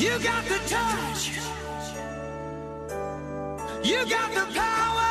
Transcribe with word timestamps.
You 0.00 0.18
got 0.18 0.42
the 0.46 0.56
touch. 0.66 1.30
You 3.84 4.00
got 4.08 4.32
the 4.32 4.46
power. 4.56 5.10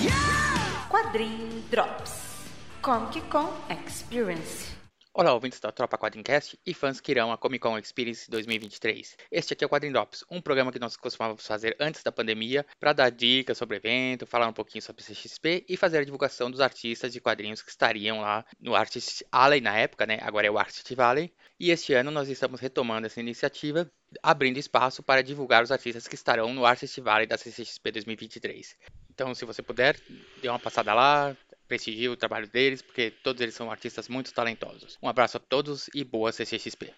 Yeah! 0.00 0.88
Quadrinho 0.88 1.60
Drops. 1.70 2.48
Comic 2.80 3.28
Con 3.28 3.52
Experience. 3.68 4.69
Olá, 5.12 5.34
ouvintes 5.34 5.58
da 5.58 5.72
Tropa 5.72 5.98
Quadrincast 5.98 6.56
e 6.64 6.72
fãs 6.72 7.00
que 7.00 7.10
irão 7.10 7.32
à 7.32 7.36
Comic 7.36 7.60
Con 7.60 7.76
Experience 7.76 8.30
2023. 8.30 9.16
Este 9.28 9.54
aqui 9.54 9.64
é 9.64 9.66
o 9.66 9.68
Quadrin 9.68 9.90
Drops, 9.90 10.24
um 10.30 10.40
programa 10.40 10.70
que 10.70 10.78
nós 10.78 10.96
costumávamos 10.96 11.44
fazer 11.44 11.76
antes 11.80 12.04
da 12.04 12.12
pandemia 12.12 12.64
para 12.78 12.92
dar 12.92 13.10
dicas 13.10 13.58
sobre 13.58 13.76
o 13.76 13.78
evento, 13.78 14.24
falar 14.24 14.46
um 14.46 14.52
pouquinho 14.52 14.80
sobre 14.80 15.02
CXP 15.02 15.64
e 15.68 15.76
fazer 15.76 15.98
a 15.98 16.04
divulgação 16.04 16.48
dos 16.48 16.60
artistas 16.60 17.12
de 17.12 17.20
quadrinhos 17.20 17.60
que 17.60 17.70
estariam 17.70 18.20
lá 18.20 18.44
no 18.60 18.76
Artist 18.76 19.24
Alley 19.32 19.60
na 19.60 19.76
época, 19.76 20.06
né? 20.06 20.20
Agora 20.22 20.46
é 20.46 20.50
o 20.50 20.56
Artist 20.56 20.94
Valley. 20.94 21.34
E 21.58 21.72
este 21.72 21.92
ano 21.92 22.12
nós 22.12 22.28
estamos 22.28 22.60
retomando 22.60 23.08
essa 23.08 23.18
iniciativa, 23.18 23.90
abrindo 24.22 24.58
espaço 24.58 25.02
para 25.02 25.24
divulgar 25.24 25.64
os 25.64 25.72
artistas 25.72 26.06
que 26.06 26.14
estarão 26.14 26.54
no 26.54 26.64
Artist 26.64 27.00
Valley 27.00 27.26
da 27.26 27.36
CCXP 27.36 27.90
2023. 27.90 28.76
Então, 29.10 29.34
se 29.34 29.44
você 29.44 29.60
puder, 29.60 30.00
dê 30.40 30.48
uma 30.48 30.58
passada 30.58 30.94
lá, 30.94 31.36
prestigie 31.70 32.08
o 32.08 32.16
trabalho 32.16 32.48
deles, 32.48 32.82
porque 32.82 33.12
todos 33.22 33.40
eles 33.40 33.54
são 33.54 33.70
artistas 33.70 34.08
muito 34.08 34.34
talentosos. 34.34 34.98
Um 35.00 35.08
abraço 35.08 35.36
a 35.36 35.40
todos 35.40 35.88
e 35.94 36.02
boa 36.02 36.32
CCXP. 36.32 36.92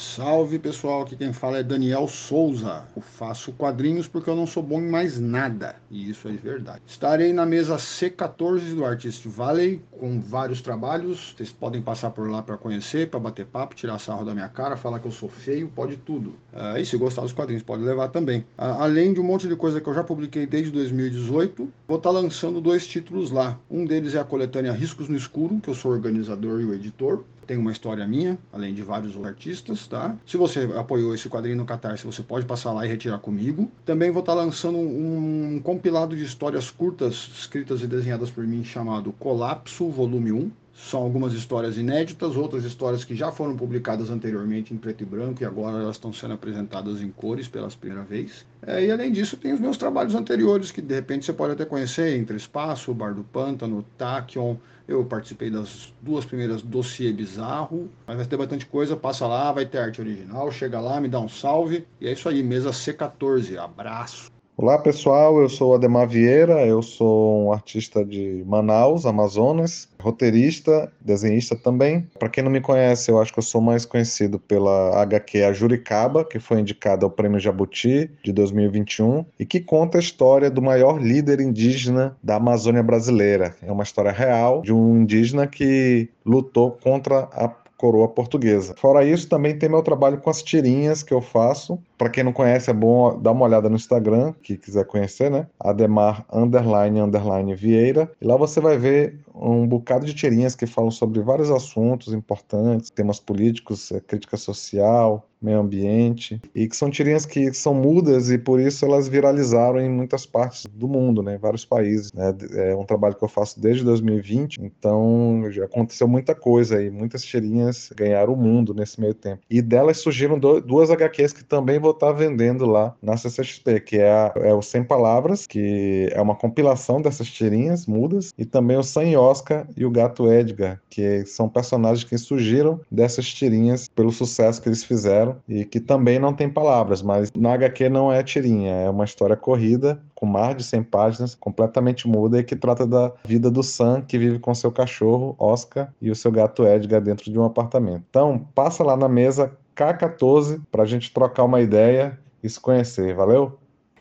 Salve 0.00 0.60
pessoal, 0.60 1.02
aqui 1.02 1.16
quem 1.16 1.32
fala 1.32 1.58
é 1.58 1.62
Daniel 1.62 2.06
Souza. 2.06 2.84
Eu 2.94 3.02
faço 3.02 3.50
quadrinhos 3.50 4.06
porque 4.06 4.30
eu 4.30 4.36
não 4.36 4.46
sou 4.46 4.62
bom 4.62 4.80
em 4.80 4.88
mais 4.88 5.18
nada, 5.18 5.74
e 5.90 6.08
isso 6.08 6.28
é 6.28 6.32
verdade. 6.32 6.82
Estarei 6.86 7.32
na 7.32 7.44
mesa 7.44 7.74
C14 7.74 8.76
do 8.76 8.84
Artist 8.84 9.26
Valley 9.26 9.82
com 9.90 10.20
vários 10.20 10.62
trabalhos. 10.62 11.34
Vocês 11.36 11.50
podem 11.50 11.82
passar 11.82 12.10
por 12.10 12.30
lá 12.30 12.40
para 12.44 12.56
conhecer, 12.56 13.10
para 13.10 13.18
bater 13.18 13.44
papo, 13.46 13.74
tirar 13.74 13.98
sarro 13.98 14.24
da 14.24 14.32
minha 14.32 14.48
cara, 14.48 14.76
falar 14.76 15.00
que 15.00 15.08
eu 15.08 15.10
sou 15.10 15.28
feio, 15.28 15.66
pode 15.66 15.96
tudo. 15.96 16.28
Uh, 16.52 16.78
e 16.78 16.86
se 16.86 16.96
gostar 16.96 17.22
dos 17.22 17.32
quadrinhos, 17.32 17.64
pode 17.64 17.82
levar 17.82 18.06
também. 18.06 18.42
Uh, 18.56 18.78
além 18.78 19.12
de 19.12 19.18
um 19.18 19.24
monte 19.24 19.48
de 19.48 19.56
coisa 19.56 19.80
que 19.80 19.88
eu 19.88 19.94
já 19.94 20.04
publiquei 20.04 20.46
desde 20.46 20.70
2018, 20.70 21.68
vou 21.88 21.96
estar 21.96 22.10
tá 22.10 22.14
lançando 22.14 22.60
dois 22.60 22.86
títulos 22.86 23.32
lá. 23.32 23.58
Um 23.68 23.84
deles 23.84 24.14
é 24.14 24.20
a 24.20 24.24
coletânea 24.24 24.70
Riscos 24.70 25.08
no 25.08 25.16
Escuro, 25.16 25.58
que 25.60 25.68
eu 25.68 25.74
sou 25.74 25.90
organizador 25.90 26.60
e 26.60 26.64
o 26.64 26.72
editor 26.72 27.24
tem 27.48 27.56
uma 27.56 27.72
história 27.72 28.06
minha, 28.06 28.38
além 28.52 28.74
de 28.74 28.82
vários 28.82 29.16
artistas, 29.24 29.86
tá? 29.86 30.14
Se 30.26 30.36
você 30.36 30.68
apoiou 30.76 31.14
esse 31.14 31.30
quadrinho 31.30 31.56
no 31.56 31.64
Catarse, 31.64 32.04
você 32.04 32.22
pode 32.22 32.44
passar 32.44 32.72
lá 32.72 32.84
e 32.84 32.88
retirar 32.88 33.18
comigo. 33.18 33.72
Também 33.86 34.10
vou 34.10 34.20
estar 34.20 34.34
lançando 34.34 34.76
um, 34.76 35.54
um 35.54 35.60
compilado 35.60 36.14
de 36.14 36.22
histórias 36.22 36.70
curtas 36.70 37.30
escritas 37.34 37.80
e 37.80 37.86
desenhadas 37.86 38.30
por 38.30 38.46
mim 38.46 38.62
chamado 38.62 39.12
Colapso 39.12 39.88
Volume 39.88 40.30
1. 40.30 40.50
São 40.80 41.02
algumas 41.02 41.32
histórias 41.32 41.76
inéditas, 41.76 42.36
outras 42.36 42.64
histórias 42.64 43.04
que 43.04 43.14
já 43.14 43.32
foram 43.32 43.56
publicadas 43.56 44.10
anteriormente 44.10 44.72
em 44.72 44.76
preto 44.76 45.02
e 45.02 45.04
branco 45.04 45.42
e 45.42 45.44
agora 45.44 45.82
elas 45.82 45.96
estão 45.96 46.12
sendo 46.12 46.34
apresentadas 46.34 47.02
em 47.02 47.10
cores 47.10 47.48
pela 47.48 47.68
primeira 47.68 48.04
vez. 48.04 48.46
É, 48.62 48.86
e 48.86 48.90
além 48.90 49.10
disso, 49.10 49.36
tem 49.36 49.52
os 49.52 49.60
meus 49.60 49.76
trabalhos 49.76 50.14
anteriores 50.14 50.70
que 50.70 50.80
de 50.80 50.94
repente 50.94 51.26
você 51.26 51.32
pode 51.32 51.52
até 51.52 51.64
conhecer: 51.64 52.16
Entre 52.16 52.36
Espaço, 52.36 52.94
Bar 52.94 53.12
do 53.12 53.24
Pântano, 53.24 53.84
Tachyon. 53.98 54.56
Eu 54.86 55.04
participei 55.04 55.50
das 55.50 55.92
duas 56.00 56.24
primeiras 56.24 56.62
dossiê 56.62 57.12
bizarro, 57.12 57.90
mas 58.06 58.16
vai 58.16 58.26
ter 58.26 58.36
bastante 58.38 58.64
coisa. 58.64 58.96
Passa 58.96 59.26
lá, 59.26 59.52
vai 59.52 59.66
ter 59.66 59.78
arte 59.78 60.00
original. 60.00 60.50
Chega 60.50 60.80
lá, 60.80 60.98
me 61.00 61.08
dá 61.08 61.20
um 61.20 61.28
salve. 61.28 61.86
E 62.00 62.06
é 62.06 62.12
isso 62.12 62.28
aí, 62.28 62.42
mesa 62.42 62.70
C14. 62.70 63.58
Abraço. 63.58 64.37
Olá 64.60 64.76
pessoal, 64.76 65.40
eu 65.40 65.48
sou 65.48 65.72
Ademar 65.72 66.08
Vieira, 66.08 66.66
eu 66.66 66.82
sou 66.82 67.44
um 67.44 67.52
artista 67.52 68.04
de 68.04 68.42
Manaus, 68.44 69.06
Amazonas, 69.06 69.88
roteirista, 70.00 70.92
desenhista 71.00 71.54
também. 71.54 72.08
Para 72.18 72.28
quem 72.28 72.42
não 72.42 72.50
me 72.50 72.60
conhece, 72.60 73.08
eu 73.08 73.20
acho 73.20 73.32
que 73.32 73.38
eu 73.38 73.42
sou 73.44 73.60
mais 73.60 73.84
conhecido 73.84 74.36
pela 74.36 75.00
HQ 75.00 75.44
A 75.44 75.52
Juricaba, 75.52 76.24
que 76.24 76.40
foi 76.40 76.58
indicada 76.58 77.06
ao 77.06 77.10
Prêmio 77.10 77.38
Jabuti 77.38 78.10
de 78.20 78.32
2021 78.32 79.24
e 79.38 79.46
que 79.46 79.60
conta 79.60 79.96
a 79.96 80.00
história 80.00 80.50
do 80.50 80.60
maior 80.60 81.00
líder 81.00 81.38
indígena 81.38 82.16
da 82.20 82.34
Amazônia 82.34 82.82
brasileira. 82.82 83.54
É 83.62 83.70
uma 83.70 83.84
história 83.84 84.10
real 84.10 84.62
de 84.62 84.72
um 84.72 85.02
indígena 85.02 85.46
que 85.46 86.08
lutou 86.26 86.72
contra 86.82 87.28
a 87.30 87.48
coroa 87.78 88.08
portuguesa. 88.08 88.74
Fora 88.76 89.04
isso, 89.04 89.28
também 89.28 89.56
tem 89.56 89.68
meu 89.68 89.82
trabalho 89.82 90.18
com 90.18 90.28
as 90.28 90.42
tirinhas 90.42 91.02
que 91.02 91.14
eu 91.14 91.22
faço. 91.22 91.78
Para 91.96 92.10
quem 92.10 92.24
não 92.24 92.32
conhece, 92.32 92.68
é 92.68 92.74
bom 92.74 93.18
dar 93.18 93.30
uma 93.30 93.46
olhada 93.46 93.70
no 93.70 93.76
Instagram, 93.76 94.34
que 94.42 94.56
quiser 94.56 94.84
conhecer, 94.84 95.30
né? 95.30 95.46
Ademar 95.58 96.24
underline 96.30 97.00
underline 97.00 97.54
Vieira. 97.54 98.10
E 98.20 98.26
lá 98.26 98.36
você 98.36 98.60
vai 98.60 98.76
ver 98.76 99.16
um 99.40 99.66
bocado 99.66 100.04
de 100.04 100.14
tirinhas 100.14 100.54
que 100.54 100.66
falam 100.66 100.90
sobre 100.90 101.20
vários 101.20 101.50
assuntos 101.50 102.12
importantes, 102.12 102.90
temas 102.90 103.20
políticos, 103.20 103.92
é, 103.92 104.00
crítica 104.00 104.36
social, 104.36 105.28
meio 105.40 105.60
ambiente, 105.60 106.40
e 106.54 106.68
que 106.68 106.76
são 106.76 106.90
tirinhas 106.90 107.24
que 107.24 107.52
são 107.54 107.72
mudas 107.72 108.30
e 108.30 108.38
por 108.38 108.60
isso 108.60 108.84
elas 108.84 109.08
viralizaram 109.08 109.80
em 109.80 109.88
muitas 109.88 110.26
partes 110.26 110.66
do 110.66 110.88
mundo, 110.88 111.22
né, 111.22 111.36
em 111.36 111.38
vários 111.38 111.64
países. 111.64 112.12
Né? 112.12 112.34
É 112.54 112.74
um 112.74 112.84
trabalho 112.84 113.14
que 113.14 113.24
eu 113.24 113.28
faço 113.28 113.60
desde 113.60 113.84
2020, 113.84 114.58
então 114.60 115.42
já 115.50 115.64
aconteceu 115.64 116.08
muita 116.08 116.34
coisa 116.34 116.78
aí, 116.78 116.90
muitas 116.90 117.22
tirinhas 117.22 117.90
ganharam 117.94 118.34
o 118.34 118.36
mundo 118.36 118.74
nesse 118.74 119.00
meio 119.00 119.14
tempo. 119.14 119.42
E 119.48 119.62
delas 119.62 119.98
surgiram 119.98 120.38
do, 120.38 120.60
duas 120.60 120.90
HQs 120.90 121.32
que 121.32 121.44
também 121.44 121.78
vou 121.78 121.92
estar 121.92 122.12
vendendo 122.12 122.66
lá 122.66 122.94
na 123.00 123.16
CCXP, 123.16 123.80
que 123.80 123.98
é, 123.98 124.10
a, 124.10 124.32
é 124.36 124.54
o 124.54 124.62
Sem 124.62 124.82
Palavras, 124.82 125.46
que 125.46 126.08
é 126.12 126.20
uma 126.20 126.34
compilação 126.34 127.00
dessas 127.00 127.28
tirinhas 127.28 127.86
mudas, 127.86 128.32
e 128.36 128.44
também 128.44 128.76
o 128.76 128.82
Sem 128.82 129.12
Oscar 129.28 129.66
e 129.76 129.84
o 129.84 129.90
Gato 129.90 130.30
Edgar, 130.30 130.80
que 130.88 131.24
são 131.26 131.48
personagens 131.48 132.04
que 132.04 132.16
surgiram 132.16 132.80
dessas 132.90 133.26
tirinhas 133.26 133.88
pelo 133.88 134.10
sucesso 134.10 134.60
que 134.62 134.68
eles 134.68 134.84
fizeram 134.84 135.36
e 135.48 135.64
que 135.64 135.80
também 135.80 136.18
não 136.18 136.32
tem 136.32 136.48
palavras, 136.48 137.02
mas 137.02 137.30
na 137.32 137.52
HQ 137.54 137.88
não 137.88 138.12
é 138.12 138.22
tirinha, 138.22 138.72
é 138.72 138.90
uma 138.90 139.04
história 139.04 139.36
corrida 139.36 140.00
com 140.14 140.26
mais 140.26 140.56
de 140.56 140.64
100 140.64 140.82
páginas, 140.84 141.34
completamente 141.34 142.08
muda 142.08 142.40
e 142.40 142.44
que 142.44 142.56
trata 142.56 142.86
da 142.86 143.12
vida 143.24 143.50
do 143.50 143.62
Sam, 143.62 144.02
que 144.02 144.18
vive 144.18 144.38
com 144.38 144.54
seu 144.54 144.72
cachorro, 144.72 145.36
Oscar, 145.38 145.92
e 146.00 146.10
o 146.10 146.16
seu 146.16 146.32
gato 146.32 146.66
Edgar 146.66 147.00
dentro 147.00 147.30
de 147.30 147.38
um 147.38 147.44
apartamento. 147.44 148.04
Então, 148.10 148.46
passa 148.54 148.82
lá 148.82 148.96
na 148.96 149.08
mesa 149.08 149.52
K14 149.76 150.60
para 150.72 150.82
a 150.82 150.86
gente 150.86 151.12
trocar 151.12 151.44
uma 151.44 151.60
ideia 151.60 152.18
e 152.42 152.48
se 152.48 152.58
conhecer. 152.58 153.14
Valeu? 153.14 153.57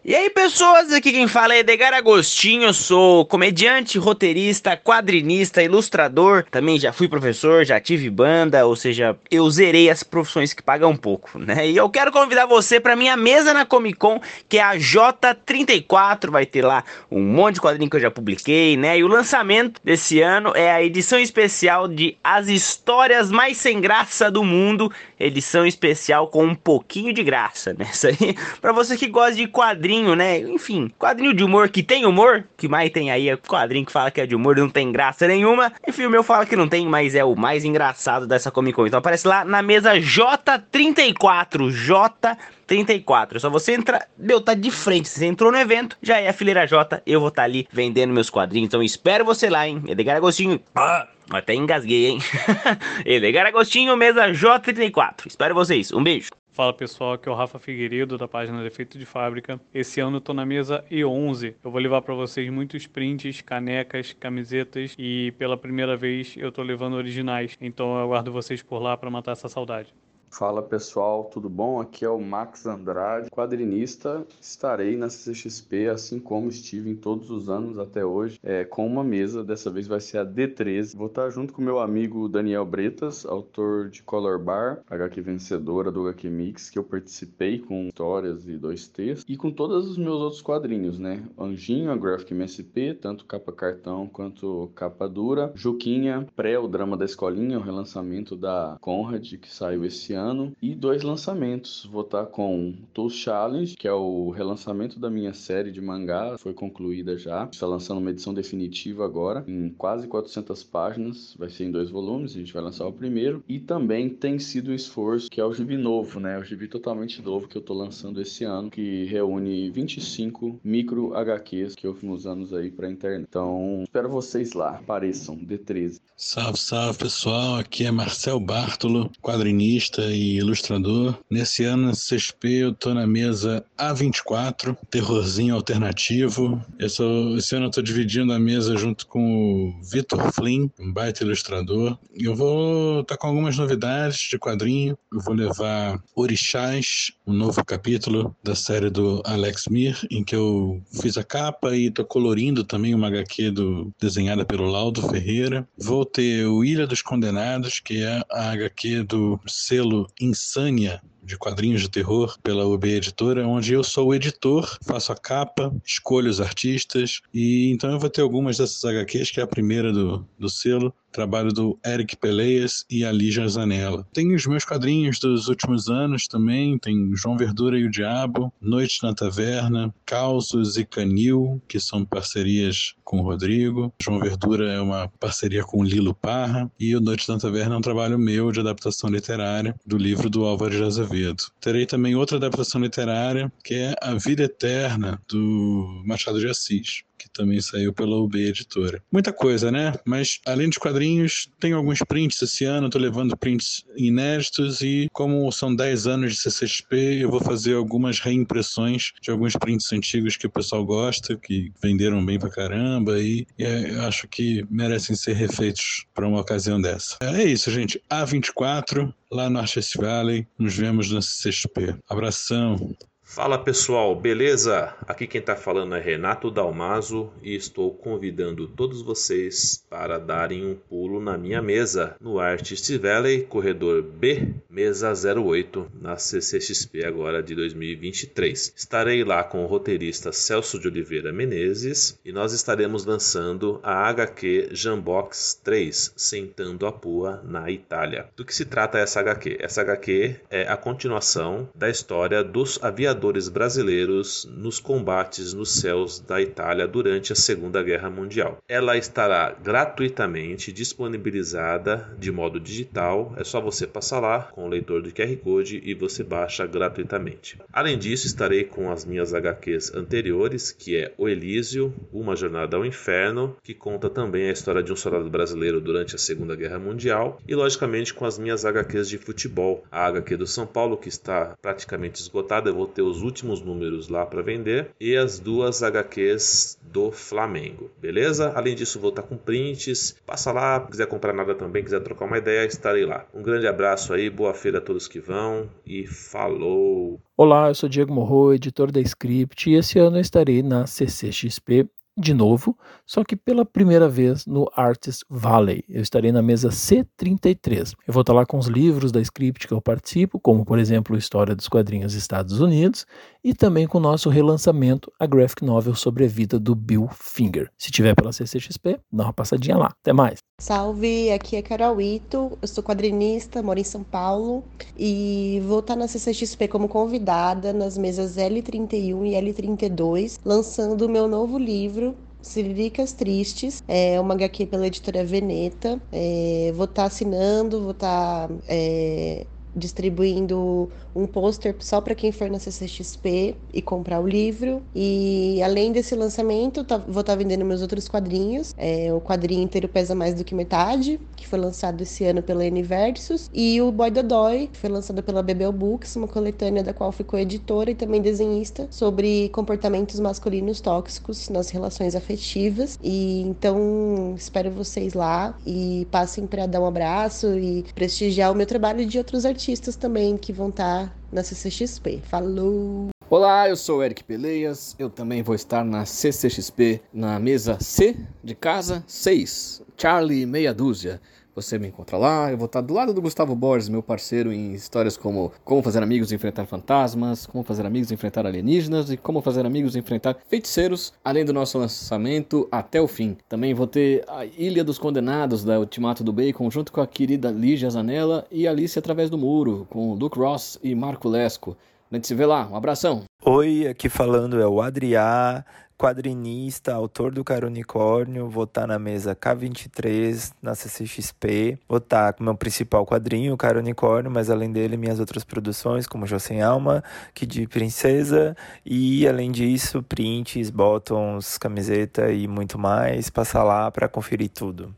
E 0.09 0.15
aí, 0.15 0.29
pessoas, 0.29 0.93
aqui 0.93 1.11
quem 1.11 1.27
fala 1.27 1.53
é 1.53 1.59
Edgar 1.59 1.93
Agostinho, 1.93 2.73
sou 2.73 3.25
comediante, 3.25 3.99
roteirista, 3.99 4.77
quadrinista, 4.77 5.61
ilustrador, 5.61 6.45
também 6.49 6.79
já 6.79 6.93
fui 6.93 7.09
professor, 7.09 7.65
já 7.65 7.77
tive 7.77 8.09
banda, 8.09 8.65
ou 8.65 8.73
seja, 8.73 9.17
eu 9.29 9.49
zerei 9.49 9.89
as 9.89 10.03
profissões 10.03 10.53
que 10.53 10.63
pagam 10.63 10.95
pouco, 10.95 11.37
né? 11.37 11.69
E 11.69 11.75
eu 11.75 11.89
quero 11.89 12.09
convidar 12.09 12.45
você 12.45 12.79
para 12.79 12.95
minha 12.95 13.17
mesa 13.17 13.53
na 13.53 13.65
Comic 13.65 13.97
Con, 13.97 14.21
que 14.47 14.59
é 14.59 14.61
a 14.61 14.77
J34, 14.77 16.29
vai 16.29 16.45
ter 16.45 16.63
lá 16.63 16.85
um 17.11 17.21
monte 17.21 17.55
de 17.55 17.61
quadrinho 17.61 17.89
que 17.89 17.97
eu 17.97 18.01
já 18.01 18.09
publiquei, 18.09 18.77
né? 18.77 18.97
E 18.97 19.03
o 19.03 19.09
lançamento 19.09 19.81
desse 19.83 20.21
ano 20.21 20.53
é 20.55 20.71
a 20.71 20.81
edição 20.81 21.19
especial 21.19 21.85
de 21.85 22.15
As 22.23 22.47
Histórias 22.47 23.29
Mais 23.29 23.57
Sem 23.57 23.81
Graça 23.81 24.31
do 24.31 24.41
Mundo, 24.41 24.89
edição 25.19 25.65
especial 25.65 26.27
com 26.27 26.45
um 26.45 26.55
pouquinho 26.55 27.13
de 27.13 27.23
graça, 27.23 27.73
né? 27.73 27.87
Isso 27.91 28.07
aí, 28.07 28.35
pra 28.61 28.71
você 28.71 28.97
que 28.97 29.07
gosta 29.07 29.35
de 29.35 29.47
quadrinho, 29.47 30.15
né? 30.15 30.39
Enfim, 30.39 30.91
quadrinho 30.97 31.33
de 31.33 31.43
humor 31.43 31.69
que 31.69 31.83
tem 31.83 32.05
humor, 32.05 32.45
que 32.55 32.67
mais 32.67 32.91
tem 32.91 33.11
aí 33.11 33.29
é 33.29 33.37
quadrinho 33.37 33.85
que 33.85 33.91
fala 33.91 34.11
que 34.11 34.21
é 34.21 34.25
de 34.25 34.35
humor 34.35 34.57
e 34.57 34.61
não 34.61 34.69
tem 34.69 34.91
graça 34.91 35.27
nenhuma. 35.27 35.71
E 35.85 35.91
filme 35.91 36.17
eu 36.17 36.23
falo 36.23 36.45
que 36.45 36.55
não 36.55 36.67
tem, 36.67 36.87
mas 36.87 37.15
é 37.15 37.23
o 37.23 37.35
mais 37.35 37.65
engraçado 37.65 38.27
dessa 38.27 38.51
Comic 38.51 38.75
Con. 38.75 38.87
Então 38.87 38.99
aparece 38.99 39.27
lá 39.27 39.43
na 39.43 39.61
mesa 39.61 39.93
J34, 39.95 41.71
J 41.71 42.37
34. 42.67 43.39
Só 43.39 43.49
você 43.49 43.73
entra, 43.73 44.05
meu, 44.17 44.41
tá 44.41 44.53
de 44.53 44.69
frente. 44.69 45.07
Você 45.07 45.25
entrou 45.25 45.51
no 45.51 45.57
evento, 45.57 45.97
já 46.01 46.19
é 46.19 46.27
a 46.27 46.33
fileira 46.33 46.67
J. 46.67 47.01
Eu 47.05 47.19
vou 47.19 47.29
estar 47.29 47.43
tá 47.43 47.45
ali 47.45 47.67
vendendo 47.71 48.13
meus 48.13 48.29
quadrinhos. 48.29 48.67
Então 48.67 48.83
espero 48.83 49.25
você 49.25 49.49
lá, 49.49 49.67
hein? 49.67 49.81
Edgar 49.87 50.17
Agostinho. 50.17 50.59
Ah, 50.75 51.07
até 51.29 51.53
engasguei, 51.53 52.07
hein? 52.07 52.19
Edgar 53.05 53.45
Agostinho, 53.45 53.95
mesa 53.97 54.29
J34. 54.29 55.27
Espero 55.27 55.53
vocês. 55.53 55.91
Um 55.91 56.03
beijo. 56.03 56.29
Fala 56.57 56.73
pessoal, 56.73 57.13
aqui 57.13 57.29
é 57.29 57.31
o 57.31 57.35
Rafa 57.35 57.59
Figueiredo 57.59 58.17
da 58.17 58.27
página 58.27 58.63
Defeito 58.63 58.97
de 58.97 59.05
Fábrica. 59.05 59.61
Esse 59.71 59.99
ano 59.99 60.17
eu 60.17 60.21
tô 60.21 60.33
na 60.33 60.43
mesa 60.43 60.83
E11. 60.89 61.53
Eu 61.63 61.69
vou 61.69 61.79
levar 61.79 62.01
para 62.01 62.15
vocês 62.15 62.49
muitos 62.49 62.87
prints, 62.87 63.41
canecas, 63.41 64.11
camisetas 64.13 64.95
e 64.97 65.31
pela 65.37 65.55
primeira 65.55 65.95
vez 65.95 66.33
eu 66.35 66.51
tô 66.51 66.63
levando 66.63 66.95
originais. 66.95 67.55
Então 67.61 67.95
eu 67.95 68.01
aguardo 68.01 68.31
vocês 68.31 68.63
por 68.63 68.79
lá 68.79 68.97
para 68.97 69.11
matar 69.11 69.33
essa 69.33 69.47
saudade. 69.47 69.93
Fala 70.29 70.61
pessoal, 70.61 71.23
tudo 71.25 71.49
bom? 71.49 71.79
Aqui 71.79 72.05
é 72.05 72.09
o 72.09 72.19
Max 72.19 72.65
Andrade, 72.65 73.29
quadrinista. 73.29 74.25
Estarei 74.39 74.95
na 74.95 75.09
CCXP, 75.09 75.87
assim 75.87 76.19
como 76.19 76.49
estive 76.49 76.91
em 76.91 76.95
todos 76.95 77.31
os 77.31 77.49
anos 77.49 77.79
até 77.79 78.05
hoje, 78.05 78.39
é, 78.43 78.63
com 78.63 78.85
uma 78.85 79.03
mesa. 79.03 79.43
Dessa 79.43 79.71
vez 79.71 79.87
vai 79.87 79.99
ser 79.99 80.19
a 80.19 80.25
D13. 80.25 80.95
Vou 80.95 81.07
estar 81.07 81.29
junto 81.31 81.53
com 81.53 81.61
meu 81.61 81.79
amigo 81.79 82.27
Daniel 82.27 82.65
Bretas, 82.65 83.25
autor 83.25 83.89
de 83.89 84.03
Color 84.03 84.37
Bar, 84.37 84.83
HQ 84.89 85.21
vencedora 85.21 85.91
do 85.91 86.07
HQ 86.07 86.29
Mix, 86.29 86.69
que 86.69 86.77
eu 86.77 86.83
participei 86.83 87.59
com 87.59 87.87
histórias 87.87 88.47
e 88.47 88.57
dois 88.57 88.87
textos, 88.87 89.25
e 89.27 89.37
com 89.37 89.49
todos 89.49 89.89
os 89.89 89.97
meus 89.97 90.21
outros 90.21 90.41
quadrinhos, 90.41 90.99
né? 90.99 91.23
Anjinho, 91.37 91.89
a 91.89 91.95
Graphic 91.95 92.33
MSP, 92.33 92.93
tanto 92.93 93.25
capa 93.25 93.51
cartão 93.51 94.07
quanto 94.07 94.69
capa 94.75 95.07
dura. 95.07 95.51
Juquinha, 95.55 96.27
pré, 96.35 96.59
o 96.59 96.67
drama 96.67 96.95
da 96.95 97.05
escolinha, 97.05 97.57
o 97.57 97.63
relançamento 97.63 98.35
da 98.35 98.77
Conrad, 98.81 99.33
que 99.37 99.49
saiu 99.49 99.83
esse 99.83 100.13
ano 100.13 100.16
ano 100.17 100.53
e 100.61 100.75
dois 100.75 101.03
lançamentos. 101.03 101.87
Vou 101.89 102.01
estar 102.01 102.25
com 102.25 102.73
Toast 102.93 103.17
Challenge, 103.17 103.75
que 103.77 103.87
é 103.87 103.93
o 103.93 104.29
relançamento 104.29 104.99
da 104.99 105.09
minha 105.09 105.33
série 105.33 105.71
de 105.71 105.79
mangá, 105.79 106.37
foi 106.37 106.53
concluída 106.53 107.17
já. 107.17 107.47
Está 107.51 107.65
lançando 107.65 107.99
uma 107.99 108.09
edição 108.09 108.33
definitiva 108.33 109.05
agora, 109.05 109.43
em 109.47 109.69
quase 109.69 110.07
400 110.07 110.63
páginas, 110.63 111.35
vai 111.37 111.49
ser 111.49 111.65
em 111.65 111.71
dois 111.71 111.89
volumes, 111.89 112.35
a 112.35 112.39
gente 112.39 112.53
vai 112.53 112.61
lançar 112.61 112.85
o 112.85 112.93
primeiro. 112.93 113.43
E 113.47 113.59
também 113.59 114.09
tem 114.09 114.39
sido 114.39 114.71
um 114.71 114.75
esforço, 114.75 115.29
que 115.29 115.39
é 115.39 115.45
o 115.45 115.53
gibi 115.53 115.77
novo, 115.77 116.19
né? 116.19 116.37
O 116.37 116.43
gibi 116.43 116.67
totalmente 116.67 117.21
novo 117.21 117.47
que 117.47 117.57
eu 117.57 117.61
estou 117.61 117.77
lançando 117.77 118.21
esse 118.21 118.43
ano, 118.43 118.69
que 118.69 119.05
reúne 119.05 119.69
25 119.69 120.59
micro 120.63 121.15
HQs 121.15 121.75
que 121.75 121.85
eu 121.85 121.93
fiz 121.93 122.03
nos 122.03 122.25
anos 122.25 122.53
aí 122.53 122.71
para 122.71 122.89
internet. 122.89 123.25
Então, 123.29 123.81
espero 123.83 124.09
vocês 124.09 124.53
lá, 124.53 124.71
apareçam, 124.71 125.37
D13. 125.37 125.99
Salve, 126.15 126.57
salve 126.57 126.99
pessoal, 126.99 127.57
aqui 127.57 127.85
é 127.85 127.91
Marcel 127.91 128.39
Bartolo, 128.39 129.11
quadrinista 129.21 130.06
e 130.11 130.37
ilustrador. 130.37 131.17
Nesse 131.29 131.63
ano, 131.63 131.87
na 131.87 131.91
CSP, 131.91 132.47
eu 132.47 132.73
tô 132.73 132.93
na 132.93 133.05
mesa 133.05 133.63
A24, 133.77 134.77
terrorzinho 134.89 135.55
alternativo. 135.55 136.63
Eu 136.79 136.89
sou, 136.89 137.37
esse 137.37 137.55
ano 137.55 137.67
eu 137.67 137.71
tô 137.71 137.81
dividindo 137.81 138.33
a 138.33 138.39
mesa 138.39 138.75
junto 138.75 139.07
com 139.07 139.69
o 139.69 139.81
Vitor 139.83 140.31
Flynn, 140.31 140.69
um 140.79 140.91
baita 140.91 141.23
ilustrador. 141.23 141.97
Eu 142.15 142.35
vou 142.35 143.01
estar 143.01 143.15
tá 143.15 143.21
com 143.21 143.27
algumas 143.27 143.57
novidades 143.57 144.19
de 144.19 144.37
quadrinho. 144.37 144.97
Eu 145.11 145.21
vou 145.21 145.33
levar 145.33 146.01
Orixás, 146.15 147.11
um 147.25 147.33
novo 147.33 147.63
capítulo 147.63 148.35
da 148.43 148.55
série 148.55 148.89
do 148.89 149.21
Alex 149.25 149.67
Mir, 149.69 149.97
em 150.09 150.23
que 150.23 150.35
eu 150.35 150.81
fiz 151.01 151.17
a 151.17 151.23
capa 151.23 151.75
e 151.75 151.91
tô 151.91 152.03
colorindo 152.05 152.63
também 152.63 152.93
uma 152.93 153.07
HQ 153.07 153.51
do, 153.51 153.91
desenhada 153.99 154.45
pelo 154.45 154.69
Laudo 154.69 155.01
Ferreira. 155.09 155.67
Vou 155.77 156.05
ter 156.05 156.45
o 156.45 156.63
Ilha 156.63 156.85
dos 156.85 157.01
Condenados, 157.01 157.79
que 157.79 158.03
é 158.03 158.21
a 158.31 158.51
HQ 158.51 159.03
do 159.03 159.39
selo 159.47 159.96
Insânia 160.19 161.01
de 161.23 161.37
quadrinhos 161.37 161.81
de 161.81 161.89
terror 161.89 162.37
pela 162.41 162.65
UB 162.65 162.85
Editora, 162.85 163.47
onde 163.47 163.73
eu 163.73 163.83
sou 163.83 164.07
o 164.07 164.15
editor, 164.15 164.77
faço 164.85 165.11
a 165.11 165.15
capa, 165.15 165.73
escolho 165.85 166.29
os 166.29 166.39
artistas, 166.39 167.21
e 167.33 167.71
então 167.71 167.91
eu 167.91 167.99
vou 167.99 168.09
ter 168.09 168.21
algumas 168.21 168.57
dessas 168.57 168.83
HQs, 168.85 169.31
que 169.31 169.39
é 169.39 169.43
a 169.43 169.47
primeira 169.47 169.91
do, 169.91 170.25
do 170.39 170.49
selo, 170.49 170.93
trabalho 171.11 171.51
do 171.51 171.77
Eric 171.85 172.15
Peleias 172.17 172.85
e 172.89 173.03
a 173.03 173.11
Lígia 173.11 173.47
Zanella. 173.47 174.05
Tem 174.13 174.33
os 174.33 174.45
meus 174.45 174.63
quadrinhos 174.63 175.19
dos 175.19 175.47
últimos 175.47 175.89
anos 175.89 176.27
também, 176.27 176.77
tem 176.77 177.11
João 177.15 177.37
Verdura 177.37 177.77
e 177.79 177.85
o 177.85 177.91
Diabo, 177.91 178.51
Noite 178.61 179.01
na 179.03 179.13
Taverna, 179.13 179.93
Causos 180.05 180.77
e 180.77 180.85
Canil, 180.85 181.61
que 181.67 181.79
são 181.79 182.05
parcerias 182.05 182.93
com 183.03 183.19
o 183.19 183.23
Rodrigo. 183.23 183.93
João 184.01 184.19
Verdura 184.19 184.71
é 184.71 184.81
uma 184.81 185.07
parceria 185.19 185.63
com 185.63 185.79
o 185.79 185.83
Lilo 185.83 186.13
Parra, 186.13 186.69
e 186.79 186.95
o 186.95 187.01
Noite 187.01 187.27
na 187.29 187.37
Taverna 187.37 187.75
é 187.75 187.77
um 187.77 187.81
trabalho 187.81 188.19
meu 188.19 188.51
de 188.51 188.59
adaptação 188.59 189.09
literária 189.09 189.75
do 189.85 189.97
livro 189.97 190.29
do 190.29 190.45
Álvaro 190.45 190.75
de 190.75 190.83
Azevedo. 190.83 191.45
Terei 191.59 191.85
também 191.85 192.15
outra 192.15 192.37
adaptação 192.37 192.81
literária, 192.81 193.51
que 193.63 193.73
é 193.73 193.95
A 194.01 194.13
Vida 194.13 194.43
Eterna, 194.43 195.21
do 195.27 196.03
Machado 196.05 196.39
de 196.39 196.47
Assis 196.47 197.03
também 197.37 197.61
saiu 197.61 197.93
pela 197.93 198.17
UB 198.17 198.35
Editora. 198.35 199.01
Muita 199.11 199.31
coisa, 199.31 199.71
né? 199.71 199.93
Mas 200.05 200.39
além 200.45 200.67
dos 200.67 200.77
quadrinhos, 200.77 201.47
tem 201.59 201.73
alguns 201.73 201.99
prints 201.99 202.41
esse 202.41 202.65
ano, 202.65 202.87
estou 202.87 203.01
levando 203.01 203.37
prints 203.37 203.85
inéditos 203.95 204.81
e 204.81 205.07
como 205.13 205.51
são 205.51 205.75
10 205.75 206.07
anos 206.07 206.33
de 206.33 206.41
CCXP, 206.41 207.19
eu 207.21 207.29
vou 207.29 207.39
fazer 207.39 207.75
algumas 207.75 208.19
reimpressões 208.19 209.13
de 209.21 209.31
alguns 209.31 209.53
prints 209.53 209.91
antigos 209.93 210.35
que 210.35 210.47
o 210.47 210.51
pessoal 210.51 210.83
gosta, 210.85 211.37
que 211.37 211.71
venderam 211.81 212.25
bem 212.25 212.39
pra 212.39 212.49
caramba 212.49 213.19
e, 213.19 213.45
e 213.57 213.63
é, 213.63 213.99
acho 213.99 214.27
que 214.27 214.65
merecem 214.69 215.15
ser 215.15 215.33
refeitos 215.33 216.05
para 216.13 216.27
uma 216.27 216.41
ocasião 216.41 216.81
dessa. 216.81 217.17
É 217.21 217.43
isso, 217.43 217.69
gente. 217.71 218.01
A24, 218.09 219.13
lá 219.31 219.49
no 219.49 219.59
Artist 219.59 219.97
Valley. 219.97 220.47
Nos 220.57 220.75
vemos 220.75 221.11
na 221.11 221.21
CCXP. 221.21 221.95
Abração. 222.09 222.95
Fala 223.29 223.59
pessoal, 223.59 224.15
beleza? 224.15 224.95
Aqui 225.05 225.27
quem 225.27 225.41
está 225.41 225.53
falando 225.53 225.93
é 225.93 225.99
Renato 225.99 226.49
Dalmaso 226.49 227.29
e 227.43 227.53
estou 227.53 227.93
convidando 227.93 228.69
todos 228.69 229.01
vocês 229.01 229.85
para 229.89 230.17
darem 230.17 230.65
um 230.65 230.75
pulo 230.75 231.19
na 231.19 231.37
minha 231.37 231.61
mesa 231.61 232.15
no 232.21 232.39
Artist 232.39 232.97
Valley, 232.97 233.41
corredor 233.41 234.01
B, 234.01 234.53
mesa 234.69 235.11
08, 235.11 235.91
na 236.01 236.15
CCXP 236.15 237.05
agora 237.05 237.43
de 237.43 237.53
2023. 237.53 238.73
Estarei 238.75 239.25
lá 239.25 239.43
com 239.43 239.63
o 239.63 239.67
roteirista 239.67 240.31
Celso 240.31 240.79
de 240.79 240.87
Oliveira 240.87 241.31
Menezes 241.33 242.17
e 242.23 242.31
nós 242.31 242.53
estaremos 242.53 243.05
lançando 243.05 243.79
a 243.83 244.07
HQ 244.07 244.69
Jambox 244.71 245.59
3, 245.63 246.13
Sentando 246.15 246.87
a 246.87 246.93
Pua 246.93 247.43
na 247.43 247.69
Itália. 247.69 248.29
Do 248.37 248.45
que 248.45 248.55
se 248.55 248.63
trata 248.65 248.97
essa 248.97 249.19
HQ? 249.19 249.57
Essa 249.59 249.81
HQ 249.81 250.37
é 250.49 250.61
a 250.67 250.77
continuação 250.77 251.69
da 251.75 251.89
história 251.89 252.41
dos 252.41 252.81
aviadores 252.81 253.16
brasileiros 253.49 254.49
nos 254.51 254.79
combates 254.79 255.53
nos 255.53 255.71
céus 255.71 256.19
da 256.19 256.41
Itália 256.41 256.87
durante 256.87 257.33
a 257.33 257.35
Segunda 257.35 257.81
Guerra 257.83 258.09
Mundial. 258.09 258.57
Ela 258.67 258.97
estará 258.97 259.51
gratuitamente 259.51 260.71
disponibilizada 260.71 262.15
de 262.17 262.31
modo 262.31 262.59
digital, 262.59 263.33
é 263.37 263.43
só 263.43 263.59
você 263.59 263.87
passar 263.87 264.19
lá 264.19 264.43
com 264.43 264.65
o 264.65 264.69
leitor 264.69 265.01
do 265.01 265.11
QR 265.11 265.35
Code 265.37 265.81
e 265.83 265.93
você 265.93 266.23
baixa 266.23 266.65
gratuitamente. 266.65 267.57
Além 267.71 267.97
disso, 267.97 268.27
estarei 268.27 268.63
com 268.63 268.91
as 268.91 269.05
minhas 269.05 269.33
HQs 269.33 269.93
anteriores, 269.93 270.71
que 270.71 270.95
é 270.95 271.13
O 271.17 271.27
Elísio, 271.27 271.93
Uma 272.11 272.35
Jornada 272.35 272.77
ao 272.77 272.85
Inferno, 272.85 273.55
que 273.63 273.73
conta 273.73 274.09
também 274.09 274.49
a 274.49 274.53
história 274.53 274.83
de 274.83 274.91
um 274.91 274.95
soldado 274.95 275.29
brasileiro 275.29 275.81
durante 275.81 276.15
a 276.15 276.19
Segunda 276.19 276.55
Guerra 276.55 276.79
Mundial, 276.79 277.39
e 277.47 277.55
logicamente 277.55 278.13
com 278.13 278.25
as 278.25 278.37
minhas 278.37 278.65
HQs 278.65 279.09
de 279.09 279.17
futebol, 279.17 279.83
a 279.91 280.05
HQ 280.05 280.37
do 280.37 280.47
São 280.47 280.65
Paulo, 280.65 280.97
que 280.97 281.09
está 281.09 281.55
praticamente 281.61 282.21
esgotada, 282.21 282.69
eu 282.69 282.75
vou 282.75 282.87
ter 282.87 283.01
os 283.07 283.21
últimos 283.21 283.61
números 283.61 284.09
lá 284.09 284.25
para 284.25 284.41
vender 284.41 284.91
e 284.99 285.15
as 285.15 285.39
duas 285.39 285.81
HQs 285.81 286.79
do 286.81 287.11
Flamengo, 287.11 287.89
beleza? 287.99 288.51
Além 288.55 288.75
disso, 288.75 288.99
vou 288.99 289.09
estar 289.09 289.23
com 289.23 289.37
prints. 289.37 290.15
Passa 290.25 290.51
lá, 290.51 290.79
quiser 290.79 291.07
comprar 291.07 291.33
nada 291.33 291.55
também, 291.55 291.83
quiser 291.83 292.01
trocar 292.01 292.25
uma 292.25 292.37
ideia, 292.37 292.65
estarei 292.65 293.05
lá. 293.05 293.25
Um 293.33 293.41
grande 293.41 293.67
abraço 293.67 294.13
aí, 294.13 294.29
boa 294.29 294.53
feira 294.53 294.77
a 294.79 294.81
todos 294.81 295.07
que 295.07 295.19
vão 295.19 295.69
e 295.85 296.05
falou! 296.05 297.19
Olá, 297.35 297.69
eu 297.69 297.75
sou 297.75 297.87
Diego 297.87 298.13
Morro, 298.13 298.53
editor 298.53 298.91
da 298.91 298.99
Script, 298.99 299.69
e 299.69 299.75
esse 299.75 299.99
ano 299.99 300.17
eu 300.17 300.21
estarei 300.21 300.63
na 300.63 300.87
CCXP 300.87 301.87
de 302.17 302.33
novo, 302.33 302.75
só 303.07 303.23
que 303.23 303.37
pela 303.37 303.65
primeira 303.65 304.09
vez 304.09 304.45
no 304.45 304.69
Artist 304.75 305.23
Valley. 305.29 305.83
Eu 305.87 306.01
estarei 306.01 306.29
na 306.31 306.41
mesa 306.41 306.67
C33. 306.67 307.93
Eu 308.05 308.13
vou 308.13 308.21
estar 308.21 308.33
lá 308.33 308.45
com 308.45 308.57
os 308.57 308.67
livros 308.67 309.13
da 309.13 309.21
script 309.21 309.65
que 309.65 309.73
eu 309.73 309.81
participo, 309.81 310.37
como 310.37 310.65
por 310.65 310.77
exemplo 310.77 311.17
História 311.17 311.55
dos 311.55 311.69
Quadrinhos 311.69 312.13
Estados 312.13 312.59
Unidos, 312.59 313.05
e 313.41 313.53
também 313.53 313.87
com 313.87 313.97
o 313.97 314.01
nosso 314.01 314.29
relançamento, 314.29 315.09
a 315.17 315.25
graphic 315.25 315.63
novel 315.63 315.95
sobre 315.95 316.25
a 316.25 316.27
vida 316.27 316.59
do 316.59 316.75
Bill 316.75 317.07
Finger. 317.13 317.71
Se 317.77 317.89
tiver 317.89 318.13
pela 318.13 318.33
CCXP, 318.33 318.99
dá 319.09 319.23
uma 319.23 319.33
passadinha 319.33 319.77
lá. 319.77 319.93
Até 320.01 320.11
mais. 320.11 320.39
Salve, 320.59 321.31
aqui 321.31 321.55
é 321.55 321.61
Carol 321.61 322.01
Ito, 322.01 322.57
eu 322.61 322.67
sou 322.67 322.83
quadrinista, 322.83 323.63
moro 323.63 323.79
em 323.79 323.83
São 323.85 324.03
Paulo 324.03 324.65
e 324.97 325.61
vou 325.65 325.79
estar 325.79 325.95
na 325.95 326.07
CCXP 326.07 326.67
como 326.67 326.89
convidada 326.89 327.71
nas 327.71 327.97
mesas 327.97 328.35
L31 328.35 329.25
e 329.25 329.31
L32, 329.31 330.39
lançando 330.43 331.05
o 331.05 331.09
meu 331.09 331.27
novo 331.27 331.57
livro 331.57 332.15
Siriricas 332.47 333.13
Tristes, 333.13 333.83
é 333.87 334.19
uma 334.19 334.33
HQ 334.33 334.67
pela 334.67 334.87
editora 334.87 335.23
Veneta. 335.25 336.01
É, 336.11 336.71
vou 336.75 336.85
estar 336.85 337.03
tá 337.03 337.07
assinando, 337.07 337.81
vou 337.81 337.91
estar 337.91 338.47
tá, 338.47 338.55
é, 338.67 339.47
distribuindo 339.77 340.89
um 341.15 341.25
pôster 341.25 341.75
só 341.79 342.01
para 342.01 342.15
quem 342.15 342.31
for 342.31 342.49
na 342.49 342.59
CCXP 342.59 343.55
e 343.73 343.81
comprar 343.81 344.19
o 344.19 344.27
livro. 344.27 344.81
E 344.95 345.61
além 345.63 345.91
desse 345.91 346.15
lançamento, 346.15 346.83
tá, 346.83 346.97
vou 346.97 347.21
estar 347.21 347.33
tá 347.33 347.35
vendendo 347.35 347.63
meus 347.63 347.81
outros 347.81 348.07
quadrinhos. 348.07 348.73
É, 348.77 349.13
o 349.13 349.21
quadrinho 349.21 349.63
inteiro 349.63 349.87
pesa 349.87 350.13
mais 350.15 350.33
do 350.33 350.43
que 350.43 350.55
metade, 350.55 351.19
que 351.35 351.47
foi 351.47 351.59
lançado 351.59 352.01
esse 352.01 352.23
ano 352.25 352.41
pela 352.41 352.63
Universus. 352.63 353.49
E 353.53 353.81
o 353.81 353.91
Boy 353.91 354.11
Dodói, 354.11 354.69
que 354.71 354.77
foi 354.77 354.89
lançado 354.89 355.21
pela 355.23 355.41
Bebel 355.41 355.71
Books, 355.71 356.15
uma 356.15 356.27
coletânea 356.27 356.83
da 356.83 356.93
qual 356.93 357.11
ficou 357.11 357.39
editora 357.39 357.91
e 357.91 357.95
também 357.95 358.21
desenhista 358.21 358.87
sobre 358.89 359.49
comportamentos 359.49 360.19
masculinos 360.19 360.81
tóxicos 360.81 361.49
nas 361.49 361.69
relações 361.69 362.15
afetivas. 362.15 362.99
E 363.03 363.41
então 363.41 364.33
espero 364.35 364.71
vocês 364.71 365.13
lá 365.13 365.55
e 365.65 366.07
passem 366.11 366.45
para 366.45 366.65
dar 366.65 366.81
um 366.81 366.85
abraço 366.85 367.57
e 367.57 367.83
prestigiar 367.95 368.51
o 368.51 368.55
meu 368.55 368.65
trabalho 368.65 369.05
de 369.05 369.17
outros 369.17 369.45
artistas 369.45 369.66
artistas 369.67 369.97
também 369.97 370.37
que 370.37 370.53
vão 370.53 370.69
estar 370.69 371.13
na 371.29 371.43
CCXP. 371.43 372.21
Falou! 372.23 373.09
Olá, 373.29 373.67
eu 373.67 373.75
sou 373.75 373.97
o 373.97 374.03
Eric 374.03 374.23
Peleias, 374.23 374.95
eu 374.97 375.09
também 375.09 375.43
vou 375.43 375.53
estar 375.53 375.83
na 375.83 376.05
CCXP 376.05 377.01
na 377.11 377.37
mesa 377.37 377.77
C 377.81 378.15
de 378.41 378.55
casa 378.55 379.03
6, 379.05 379.83
Charlie 379.97 380.45
meia 380.45 380.73
dúzia. 380.73 381.19
Você 381.57 381.79
me 381.79 381.87
encontra 381.87 382.19
lá, 382.19 382.51
eu 382.51 382.55
vou 382.55 382.67
estar 382.67 382.81
do 382.81 382.93
lado 382.93 383.11
do 383.15 383.19
Gustavo 383.19 383.55
Borges, 383.55 383.89
meu 383.89 384.03
parceiro 384.03 384.53
em 384.53 384.73
histórias 384.73 385.17
como 385.17 385.51
Como 385.65 385.81
Fazer 385.81 386.03
Amigos 386.03 386.31
Enfrentar 386.31 386.67
Fantasmas, 386.67 387.47
Como 387.47 387.63
Fazer 387.63 387.83
Amigos 387.83 388.11
Enfrentar 388.11 388.45
Alienígenas 388.45 389.09
e 389.09 389.17
Como 389.17 389.41
Fazer 389.41 389.65
Amigos 389.65 389.95
Enfrentar 389.95 390.37
Feiticeiros, 390.47 391.13
além 391.25 391.43
do 391.43 391.51
nosso 391.51 391.79
lançamento 391.79 392.67
até 392.71 393.01
o 393.01 393.07
fim. 393.07 393.35
Também 393.49 393.73
vou 393.73 393.87
ter 393.87 394.23
a 394.27 394.45
Ilha 394.45 394.83
dos 394.83 394.99
Condenados, 394.99 395.63
da 395.63 395.79
Ultimato 395.79 396.23
do 396.23 396.31
Bacon, 396.31 396.69
junto 396.69 396.91
com 396.91 397.01
a 397.01 397.07
querida 397.07 397.49
Lígia 397.49 397.89
Zanella 397.89 398.45
e 398.51 398.67
Alice 398.67 398.99
Através 398.99 399.31
do 399.31 399.37
Muro, 399.39 399.87
com 399.89 400.13
Luke 400.13 400.37
Ross 400.37 400.77
e 400.83 400.93
Marco 400.93 401.27
Lesco. 401.27 401.75
A 402.09 402.15
gente 402.15 402.25
se 402.25 402.33
vê 402.33 402.45
lá, 402.45 402.65
um 402.71 402.75
abração! 402.75 403.23
Oi, 403.43 403.85
aqui 403.85 404.07
falando 404.07 404.61
é 404.61 404.65
o 404.65 404.81
Adriá, 404.81 405.65
quadrinista, 405.97 406.93
autor 406.93 407.33
do 407.33 407.43
Caro 407.43 407.67
Unicórnio, 407.67 408.47
vou 408.47 408.63
estar 408.63 408.87
na 408.87 408.97
mesa 408.97 409.35
K23 409.35 410.53
na 410.61 410.73
CCXP, 410.73 411.77
vou 411.85 411.97
estar 411.97 412.31
com 412.31 412.45
meu 412.45 412.55
principal 412.55 413.05
quadrinho, 413.05 413.53
o 413.53 413.57
Caro 413.57 413.79
Unicórnio, 413.79 414.31
mas 414.31 414.49
além 414.49 414.71
dele 414.71 414.95
minhas 414.95 415.19
outras 415.19 415.43
produções 415.43 416.07
como 416.07 416.25
Jo 416.25 416.39
Sem 416.39 416.61
Alma, 416.61 417.03
Kid 417.33 417.67
Princesa 417.67 418.55
e 418.85 419.27
além 419.27 419.51
disso 419.51 420.01
prints, 420.01 420.69
bottoms, 420.69 421.57
camiseta 421.57 422.31
e 422.31 422.47
muito 422.47 422.79
mais, 422.79 423.29
passa 423.29 423.61
lá 423.63 423.91
para 423.91 424.07
conferir 424.07 424.49
tudo. 424.49 424.95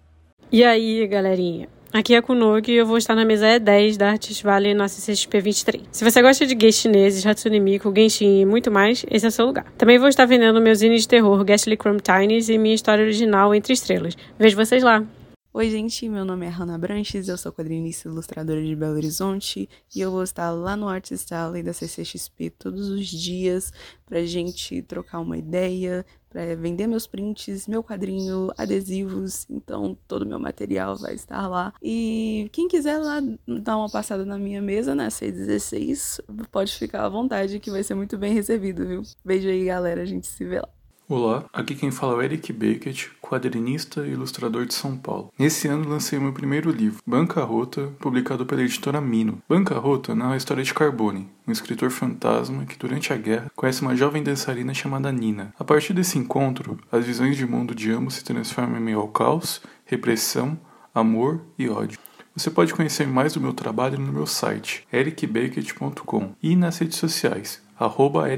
E 0.52 0.64
aí, 0.64 1.08
galerinha? 1.08 1.79
Aqui 1.92 2.14
é 2.14 2.18
a 2.18 2.22
Kunogi 2.22 2.72
e 2.72 2.76
eu 2.76 2.86
vou 2.86 3.00
estar 3.00 3.16
na 3.16 3.26
mesa 3.26 3.48
E10 3.48 3.98
da 3.98 4.12
Artist 4.12 4.44
Valley 4.44 4.76
na 4.76 4.88
CCXP 4.88 5.42
23. 5.42 5.84
Se 5.92 6.04
você 6.04 6.22
gosta 6.22 6.46
de 6.46 6.54
gays 6.54 6.76
chineses, 6.76 7.26
Hatsune 7.26 7.60
Miku, 7.60 7.92
Genshin 7.96 8.42
e 8.42 8.46
muito 8.46 8.70
mais, 8.70 9.04
esse 9.10 9.26
é 9.26 9.30
o 9.30 9.32
seu 9.32 9.48
lugar. 9.48 9.66
Também 9.76 9.98
vou 9.98 10.08
estar 10.08 10.26
vendendo 10.26 10.62
meus 10.62 10.78
zines 10.78 11.02
de 11.02 11.08
terror, 11.08 11.44
Ghastly 11.44 11.76
Crumb 11.76 12.00
Tinies 12.00 12.48
e 12.48 12.60
minha 12.60 12.76
história 12.76 13.04
original 13.04 13.56
Entre 13.56 13.74
Estrelas. 13.74 14.16
Vejo 14.38 14.56
vocês 14.56 14.84
lá! 14.84 15.04
Oi, 15.52 15.68
gente, 15.72 16.08
meu 16.08 16.24
nome 16.24 16.46
é 16.46 16.50
Hannah 16.50 16.78
Branches, 16.78 17.28
eu 17.28 17.36
sou 17.36 17.52
quadrinista 17.52 18.08
e 18.08 18.12
ilustradora 18.12 18.64
de 18.64 18.76
Belo 18.76 18.94
Horizonte 18.94 19.68
e 19.96 20.00
eu 20.00 20.12
vou 20.12 20.22
estar 20.22 20.52
lá 20.52 20.78
no 20.78 20.88
Artist 20.88 21.34
Alley 21.34 21.64
da 21.64 21.74
CCXP 21.74 22.52
todos 22.52 22.88
os 22.88 23.08
dias 23.08 23.74
pra 24.06 24.24
gente 24.24 24.84
trocar 24.84 25.20
uma 25.20 25.40
ideia, 25.40 26.06
para 26.30 26.56
vender 26.56 26.88
meus 26.88 27.08
prints, 27.08 27.68
meu 27.68 27.84
quadrinho, 27.84 28.52
adesivos, 28.58 29.46
então 29.50 29.98
todo 30.08 30.24
o 30.24 30.28
meu 30.28 30.40
material 30.40 30.96
vai 30.96 31.14
estar 31.16 31.48
lá. 31.48 31.74
E 31.82 32.50
quem 32.52 32.68
quiser 32.68 32.98
lá 32.98 33.20
dar 33.48 33.78
uma 33.78 33.90
passada 33.90 34.26
na 34.26 34.38
minha 34.38 34.62
mesa, 34.62 34.96
na 34.96 35.08
C16, 35.08 36.22
pode 36.52 36.76
ficar 36.76 37.06
à 37.06 37.10
vontade 37.10 37.60
que 37.60 37.72
vai 37.72 37.84
ser 37.84 37.96
muito 37.96 38.18
bem 38.18 38.34
recebido, 38.34 38.86
viu? 38.88 39.02
Beijo 39.26 39.50
aí, 39.50 39.66
galera, 39.66 40.02
a 40.02 40.06
gente 40.06 40.28
se 40.28 40.46
vê 40.46 40.60
lá. 40.60 40.79
Olá, 41.12 41.46
aqui 41.52 41.74
quem 41.74 41.90
fala 41.90 42.14
é 42.14 42.16
o 42.18 42.22
Eric 42.22 42.54
Beckett, 42.54 43.10
quadrinista 43.20 44.06
e 44.06 44.12
ilustrador 44.12 44.68
de 44.68 44.76
São 44.76 44.96
Paulo. 44.96 45.34
Nesse 45.40 45.68
ano 45.68 45.90
lancei 45.90 46.20
meu 46.20 46.32
primeiro 46.32 46.70
livro, 46.70 47.02
Banca 47.04 47.44
Rota, 47.44 47.92
publicado 48.00 48.46
pela 48.46 48.62
editora 48.62 49.02
Mino. 49.02 49.42
Banca 49.50 49.74
Rota 49.80 50.14
narra 50.14 50.36
a 50.36 50.38
história 50.38 50.64
de 50.64 50.72
Carbone, 50.72 51.28
um 51.48 51.52
escritor 51.52 51.90
fantasma 51.90 52.64
que 52.64 52.78
durante 52.78 53.12
a 53.12 53.18
guerra 53.18 53.52
conhece 53.56 53.82
uma 53.82 53.96
jovem 53.96 54.22
dançarina 54.22 54.72
chamada 54.72 55.12
Nina. 55.12 55.52
A 55.58 55.64
partir 55.64 55.94
desse 55.94 56.20
encontro, 56.20 56.80
as 56.92 57.04
visões 57.04 57.36
de 57.36 57.44
mundo 57.48 57.74
de 57.74 57.92
ambos 57.92 58.14
se 58.14 58.24
transformam 58.24 58.78
em 58.78 58.84
meio 58.84 59.00
ao 59.00 59.08
caos, 59.08 59.64
repressão, 59.86 60.60
amor 60.94 61.42
e 61.58 61.68
ódio. 61.68 61.98
Você 62.40 62.50
pode 62.50 62.74
conhecer 62.74 63.06
mais 63.06 63.34
do 63.34 63.42
meu 63.42 63.52
trabalho 63.52 64.00
no 64.00 64.14
meu 64.14 64.26
site, 64.26 64.88
ericbeckett.com 64.94 66.32
e 66.42 66.56
nas 66.56 66.78
redes 66.78 66.98
sociais, 66.98 67.62
arroba. 67.78 68.30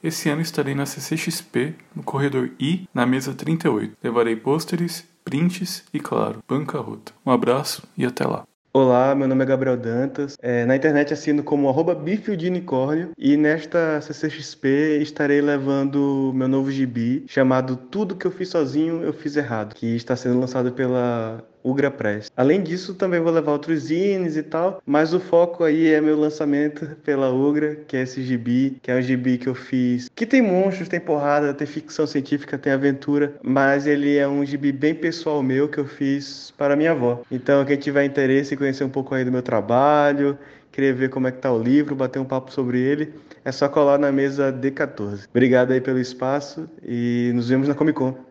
Esse 0.00 0.28
ano 0.28 0.40
estarei 0.40 0.72
na 0.72 0.86
CCXP, 0.86 1.74
no 1.96 2.04
corredor 2.04 2.52
I, 2.60 2.88
na 2.94 3.04
mesa 3.04 3.34
38. 3.34 3.96
Levarei 4.00 4.36
pôsteres, 4.36 5.04
prints 5.24 5.82
e, 5.92 5.98
claro, 5.98 6.38
banca-rota. 6.48 7.12
Um 7.26 7.32
abraço 7.32 7.82
e 7.96 8.06
até 8.06 8.24
lá. 8.24 8.44
Olá, 8.72 9.12
meu 9.12 9.26
nome 9.26 9.42
é 9.42 9.46
Gabriel 9.46 9.76
Dantas. 9.76 10.36
É, 10.40 10.64
na 10.64 10.76
internet 10.76 11.12
assino 11.12 11.42
como 11.42 11.68
arroba 11.68 12.00
unicórnio 12.46 13.10
e 13.18 13.36
nesta 13.36 14.00
CCXP 14.00 15.00
estarei 15.02 15.40
levando 15.40 16.30
meu 16.32 16.46
novo 16.46 16.70
gibi 16.70 17.24
chamado 17.26 17.76
Tudo 17.76 18.14
que 18.14 18.26
eu 18.26 18.30
fiz 18.30 18.50
sozinho 18.50 19.02
eu 19.02 19.12
fiz 19.12 19.36
errado, 19.36 19.74
que 19.74 19.96
está 19.96 20.14
sendo 20.14 20.38
lançado 20.38 20.70
pela 20.70 21.42
Ugra 21.62 21.90
Press. 21.90 22.30
Além 22.36 22.62
disso, 22.62 22.94
também 22.94 23.20
vou 23.20 23.32
levar 23.32 23.52
outros 23.52 23.84
zines 23.84 24.36
e 24.36 24.42
tal, 24.42 24.82
mas 24.86 25.12
o 25.12 25.20
foco 25.20 25.64
aí 25.64 25.92
é 25.92 26.00
meu 26.00 26.18
lançamento 26.18 26.86
pela 27.04 27.30
Ugra, 27.30 27.76
que 27.86 27.96
é 27.96 28.02
esse 28.02 28.22
gibi, 28.22 28.78
que 28.82 28.90
é 28.90 28.96
um 28.96 29.02
gibi 29.02 29.38
que 29.38 29.48
eu 29.48 29.54
fiz, 29.54 30.08
que 30.14 30.26
tem 30.26 30.42
monstros, 30.42 30.88
tem 30.88 31.00
porrada, 31.00 31.54
tem 31.54 31.66
ficção 31.66 32.06
científica, 32.06 32.58
tem 32.58 32.72
aventura, 32.72 33.34
mas 33.42 33.86
ele 33.86 34.16
é 34.16 34.26
um 34.26 34.44
gibi 34.44 34.72
bem 34.72 34.94
pessoal 34.94 35.42
meu 35.42 35.68
que 35.68 35.78
eu 35.78 35.86
fiz 35.86 36.52
para 36.56 36.76
minha 36.76 36.92
avó. 36.92 37.22
Então, 37.30 37.64
quem 37.64 37.76
tiver 37.76 38.04
interesse 38.04 38.54
em 38.54 38.58
conhecer 38.58 38.84
um 38.84 38.88
pouco 38.90 39.14
aí 39.14 39.24
do 39.24 39.32
meu 39.32 39.42
trabalho, 39.42 40.38
querer 40.70 40.92
ver 40.94 41.10
como 41.10 41.26
é 41.26 41.32
que 41.32 41.38
tá 41.38 41.52
o 41.52 41.60
livro, 41.60 41.96
bater 41.96 42.18
um 42.20 42.24
papo 42.24 42.52
sobre 42.52 42.78
ele, 42.78 43.12
é 43.44 43.50
só 43.50 43.68
colar 43.68 43.98
na 43.98 44.12
mesa 44.12 44.52
D14. 44.52 45.26
Obrigado 45.28 45.72
aí 45.72 45.80
pelo 45.80 45.98
espaço 45.98 46.68
e 46.82 47.32
nos 47.34 47.48
vemos 47.48 47.66
na 47.66 47.74
Comic 47.74 47.98
Con. 47.98 48.27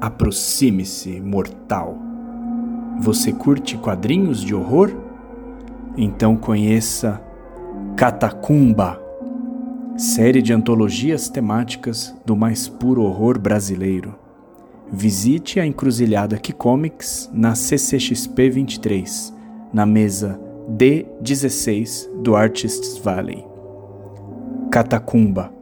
Aproxime-se, 0.00 1.20
mortal. 1.20 1.98
Você 3.00 3.32
curte 3.32 3.76
quadrinhos 3.76 4.40
de 4.40 4.54
horror? 4.54 4.92
Então 5.96 6.36
conheça 6.36 7.20
Catacumba, 7.96 9.00
série 9.96 10.40
de 10.40 10.52
antologias 10.52 11.28
temáticas 11.28 12.14
do 12.24 12.36
mais 12.36 12.68
puro 12.68 13.02
horror 13.02 13.40
brasileiro. 13.40 14.14
Visite 14.90 15.58
a 15.58 15.66
encruzilhada 15.66 16.40
Comics 16.56 17.28
na 17.32 17.56
CCXP 17.56 18.50
23, 18.50 19.34
na 19.72 19.84
mesa 19.84 20.40
D16 20.70 22.08
do 22.22 22.36
Artists 22.36 22.98
Valley. 22.98 23.44
Catacumba, 24.70 25.52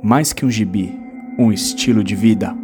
mais 0.00 0.32
que 0.32 0.46
um 0.46 0.50
gibi, 0.50 0.96
um 1.36 1.50
estilo 1.50 2.04
de 2.04 2.14
vida. 2.14 2.56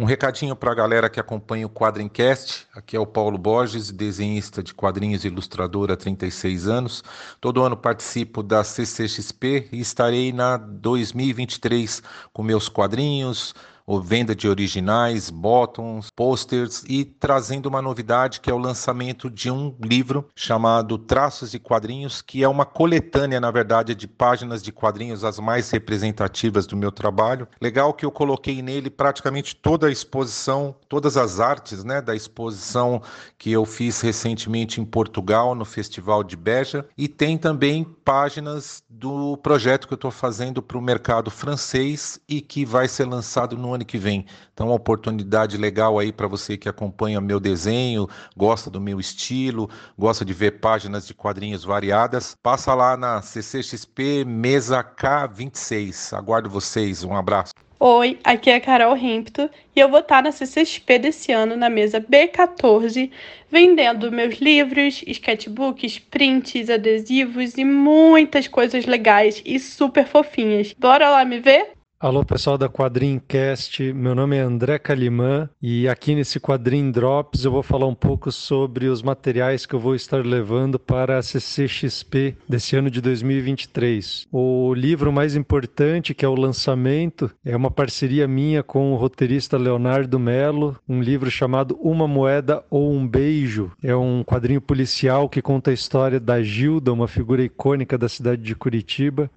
Um 0.00 0.04
recadinho 0.04 0.54
para 0.54 0.70
a 0.70 0.74
galera 0.76 1.10
que 1.10 1.18
acompanha 1.18 1.66
o 1.66 1.70
Quadrincast. 1.70 2.68
Aqui 2.72 2.96
é 2.96 3.00
o 3.00 3.06
Paulo 3.06 3.36
Borges, 3.36 3.90
desenhista 3.90 4.62
de 4.62 4.72
quadrinhos 4.72 5.24
e 5.24 5.26
ilustrador 5.26 5.90
há 5.90 5.96
36 5.96 6.68
anos. 6.68 7.02
Todo 7.40 7.64
ano 7.64 7.76
participo 7.76 8.40
da 8.40 8.62
CCXP 8.62 9.68
e 9.72 9.80
estarei 9.80 10.32
na 10.32 10.56
2023 10.56 12.00
com 12.32 12.44
meus 12.44 12.68
quadrinhos, 12.68 13.56
ou 13.88 14.02
venda 14.02 14.36
de 14.36 14.46
originais, 14.46 15.30
bottoms, 15.30 16.10
posters 16.14 16.84
e 16.86 17.06
trazendo 17.06 17.70
uma 17.70 17.80
novidade 17.80 18.38
que 18.38 18.50
é 18.50 18.52
o 18.52 18.58
lançamento 18.58 19.30
de 19.30 19.50
um 19.50 19.74
livro 19.82 20.28
chamado 20.36 20.98
Traços 20.98 21.54
e 21.54 21.58
Quadrinhos, 21.58 22.20
que 22.20 22.44
é 22.44 22.48
uma 22.48 22.66
coletânea, 22.66 23.40
na 23.40 23.50
verdade, 23.50 23.94
de 23.94 24.06
páginas 24.06 24.62
de 24.62 24.70
quadrinhos 24.70 25.24
as 25.24 25.38
mais 25.38 25.70
representativas 25.70 26.66
do 26.66 26.76
meu 26.76 26.92
trabalho. 26.92 27.48
Legal 27.62 27.94
que 27.94 28.04
eu 28.04 28.10
coloquei 28.10 28.60
nele 28.60 28.90
praticamente 28.90 29.56
toda 29.56 29.86
a 29.86 29.90
exposição, 29.90 30.76
todas 30.86 31.16
as 31.16 31.40
artes, 31.40 31.82
né, 31.82 32.02
da 32.02 32.14
exposição 32.14 33.00
que 33.38 33.50
eu 33.50 33.64
fiz 33.64 34.02
recentemente 34.02 34.82
em 34.82 34.84
Portugal 34.84 35.54
no 35.54 35.64
Festival 35.64 36.22
de 36.22 36.36
Beja 36.36 36.86
e 36.94 37.08
tem 37.08 37.38
também 37.38 37.84
páginas 38.04 38.82
do 38.86 39.38
projeto 39.38 39.88
que 39.88 39.94
eu 39.94 39.96
estou 39.96 40.10
fazendo 40.10 40.60
para 40.60 40.76
o 40.76 40.82
mercado 40.82 41.30
francês 41.30 42.20
e 42.28 42.42
que 42.42 42.66
vai 42.66 42.86
ser 42.86 43.06
lançado 43.06 43.56
no 43.56 43.77
ano 43.78 43.84
que 43.84 43.96
vem. 43.96 44.26
Então, 44.52 44.66
uma 44.66 44.74
oportunidade 44.74 45.56
legal 45.56 45.98
aí 45.98 46.12
para 46.12 46.26
você 46.26 46.56
que 46.56 46.68
acompanha 46.68 47.20
meu 47.20 47.40
desenho, 47.40 48.08
gosta 48.36 48.68
do 48.68 48.80
meu 48.80 49.00
estilo, 49.00 49.70
gosta 49.96 50.24
de 50.24 50.34
ver 50.34 50.60
páginas 50.60 51.06
de 51.06 51.14
quadrinhos 51.14 51.64
variadas. 51.64 52.36
Passa 52.42 52.74
lá 52.74 52.96
na 52.96 53.22
CCXP 53.22 54.24
Mesa 54.24 54.82
K26. 54.82 56.16
Aguardo 56.16 56.50
vocês. 56.50 57.04
Um 57.04 57.14
abraço. 57.14 57.52
Oi, 57.80 58.18
aqui 58.24 58.50
é 58.50 58.56
a 58.56 58.60
Carol 58.60 58.92
Rempto 58.94 59.48
e 59.74 59.78
eu 59.78 59.88
vou 59.88 60.00
estar 60.00 60.20
na 60.20 60.32
CCXP 60.32 60.98
desse 60.98 61.30
ano 61.30 61.54
na 61.54 61.70
mesa 61.70 62.00
B14, 62.00 63.08
vendendo 63.48 64.10
meus 64.10 64.40
livros, 64.40 65.04
sketchbooks, 65.06 66.00
prints, 66.00 66.68
adesivos 66.68 67.56
e 67.56 67.64
muitas 67.64 68.48
coisas 68.48 68.84
legais 68.84 69.40
e 69.46 69.60
super 69.60 70.08
fofinhas. 70.08 70.74
Bora 70.76 71.08
lá 71.08 71.24
me 71.24 71.38
ver? 71.38 71.77
Alô, 72.00 72.24
pessoal 72.24 72.56
da 72.56 72.68
Quadrincast, 72.68 73.92
meu 73.92 74.14
nome 74.14 74.36
é 74.36 74.40
André 74.40 74.78
Calimã 74.78 75.50
e 75.60 75.88
aqui 75.88 76.14
nesse 76.14 76.38
Quadrim 76.38 76.92
Drops 76.92 77.44
eu 77.44 77.50
vou 77.50 77.60
falar 77.60 77.86
um 77.86 77.94
pouco 77.94 78.30
sobre 78.30 78.86
os 78.86 79.02
materiais 79.02 79.66
que 79.66 79.74
eu 79.74 79.80
vou 79.80 79.96
estar 79.96 80.24
levando 80.24 80.78
para 80.78 81.18
a 81.18 81.22
CCXP 81.22 82.36
desse 82.48 82.76
ano 82.76 82.88
de 82.88 83.00
2023. 83.00 84.28
O 84.30 84.72
livro 84.74 85.12
mais 85.12 85.34
importante, 85.34 86.14
que 86.14 86.24
é 86.24 86.28
o 86.28 86.36
lançamento, 86.36 87.32
é 87.44 87.56
uma 87.56 87.68
parceria 87.68 88.28
minha 88.28 88.62
com 88.62 88.92
o 88.92 88.96
roteirista 88.96 89.58
Leonardo 89.58 90.20
Melo, 90.20 90.76
um 90.88 91.02
livro 91.02 91.28
chamado 91.32 91.76
Uma 91.82 92.06
Moeda 92.06 92.62
ou 92.70 92.92
um 92.92 93.08
Beijo. 93.08 93.72
É 93.82 93.96
um 93.96 94.22
quadrinho 94.22 94.60
policial 94.60 95.28
que 95.28 95.42
conta 95.42 95.72
a 95.72 95.74
história 95.74 96.20
da 96.20 96.40
Gilda, 96.44 96.92
uma 96.92 97.08
figura 97.08 97.42
icônica 97.42 97.98
da 97.98 98.08
cidade 98.08 98.40
de 98.40 98.54
Curitiba, 98.54 99.28